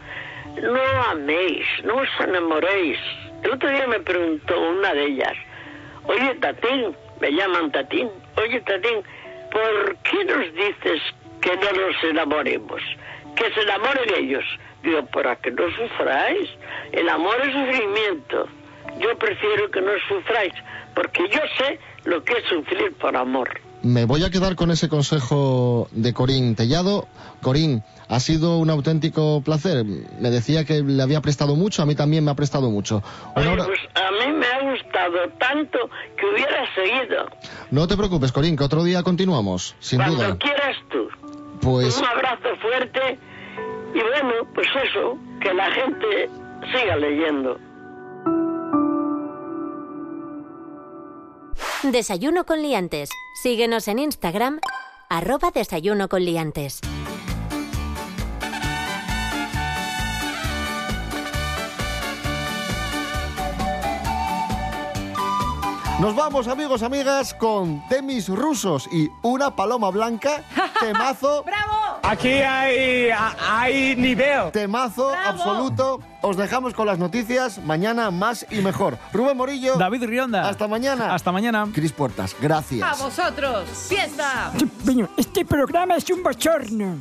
no 0.62 1.02
améis, 1.10 1.66
no 1.84 1.96
os 1.96 2.08
enamoréis. 2.20 2.98
El 3.42 3.52
otro 3.52 3.68
día 3.68 3.86
me 3.86 4.00
preguntó 4.00 4.60
una 4.60 4.94
de 4.94 5.06
ellas, 5.06 5.34
oye 6.04 6.34
Tatín, 6.40 6.96
me 7.20 7.30
llaman 7.30 7.70
Tatín, 7.72 8.08
oye 8.36 8.60
Tatín, 8.60 9.02
¿por 9.50 9.96
qué 9.98 10.24
nos 10.24 10.54
dices 10.54 11.00
que 11.40 11.56
no 11.56 11.70
nos 11.72 12.04
enamoremos? 12.04 12.80
Que 13.36 13.52
se 13.52 13.60
enamoren 13.62 14.14
ellos. 14.16 14.44
Digo, 14.82 15.04
para 15.06 15.36
que 15.36 15.50
no 15.50 15.64
sufráis. 15.70 16.50
El 16.92 17.08
amor 17.08 17.36
es 17.40 17.52
sufrimiento. 17.54 18.46
Yo 19.00 19.16
prefiero 19.18 19.70
que 19.70 19.80
no 19.80 19.92
sufráis, 20.08 20.52
porque 20.94 21.22
yo 21.30 21.40
sé 21.58 21.80
lo 22.04 22.22
que 22.22 22.34
es 22.34 22.44
sufrir 22.44 22.92
por 23.00 23.16
amor. 23.16 23.48
Me 23.82 24.04
voy 24.04 24.24
a 24.24 24.30
quedar 24.30 24.56
con 24.56 24.70
ese 24.70 24.88
consejo 24.88 25.88
de 25.90 26.12
Corín 26.12 26.54
Tellado. 26.54 27.08
Corín, 27.42 27.82
ha 28.14 28.20
sido 28.20 28.58
un 28.58 28.70
auténtico 28.70 29.42
placer. 29.44 29.84
Me 29.84 30.30
decía 30.30 30.64
que 30.64 30.82
le 30.82 31.02
había 31.02 31.20
prestado 31.20 31.56
mucho, 31.56 31.82
a 31.82 31.86
mí 31.86 31.94
también 31.94 32.24
me 32.24 32.30
ha 32.30 32.34
prestado 32.34 32.70
mucho. 32.70 33.02
Hora- 33.34 33.64
Pues 33.66 33.80
a 33.94 34.10
mí 34.26 34.32
me 34.32 34.46
ha 34.46 34.70
gustado 34.70 35.16
tanto 35.38 35.78
que 36.16 36.26
hubiera 36.26 36.74
seguido. 36.74 37.26
No 37.70 37.86
te 37.88 37.96
preocupes, 37.96 38.30
Corín, 38.32 38.56
que 38.56 38.64
otro 38.64 38.84
día 38.84 39.02
continuamos, 39.02 39.74
sin 39.80 39.98
Cuando 39.98 40.16
duda. 40.16 40.36
quieras 40.38 40.76
tú. 40.90 41.08
Pues 41.60 41.98
Un 41.98 42.04
abrazo 42.06 42.48
fuerte 42.60 43.18
y 43.94 43.98
bueno, 44.00 44.48
pues 44.54 44.66
eso, 44.90 45.18
que 45.40 45.52
la 45.54 45.70
gente 45.72 46.28
siga 46.72 46.96
leyendo. 46.96 47.58
Desayuno 51.82 52.44
con 52.44 52.62
liantes. 52.62 53.10
Síguenos 53.42 53.88
en 53.88 53.98
Instagram, 53.98 54.60
arroba 55.10 55.50
desayuno 55.50 56.08
con 56.08 56.24
liantes. 56.24 56.80
Nos 66.00 66.16
vamos, 66.16 66.48
amigos, 66.48 66.82
amigas, 66.82 67.32
con 67.34 67.86
Temis 67.88 68.28
rusos 68.28 68.88
y 68.90 69.08
una 69.22 69.54
paloma 69.54 69.90
blanca. 69.90 70.42
Temazo. 70.80 71.44
¡Bravo! 71.44 72.00
Aquí 72.02 72.28
hay, 72.28 73.10
hay 73.48 73.94
nivel. 73.94 74.50
Temazo 74.50 75.14
absoluto. 75.14 76.00
Os 76.20 76.36
dejamos 76.36 76.74
con 76.74 76.86
las 76.86 76.98
noticias. 76.98 77.58
Mañana 77.58 78.10
más 78.10 78.44
y 78.50 78.56
mejor. 78.56 78.98
Rubén 79.12 79.36
Morillo. 79.36 79.76
David 79.76 80.04
Rionda. 80.04 80.48
Hasta 80.48 80.66
mañana. 80.66 81.14
Hasta 81.14 81.30
mañana. 81.30 81.68
Cris 81.72 81.92
Puertas, 81.92 82.34
gracias. 82.40 82.82
¡A 82.82 83.02
vosotros! 83.02 83.68
¡Fiesta! 83.88 84.50
Este 85.16 85.44
programa 85.44 85.96
es 85.96 86.10
un 86.10 86.24
bochorno. 86.24 86.98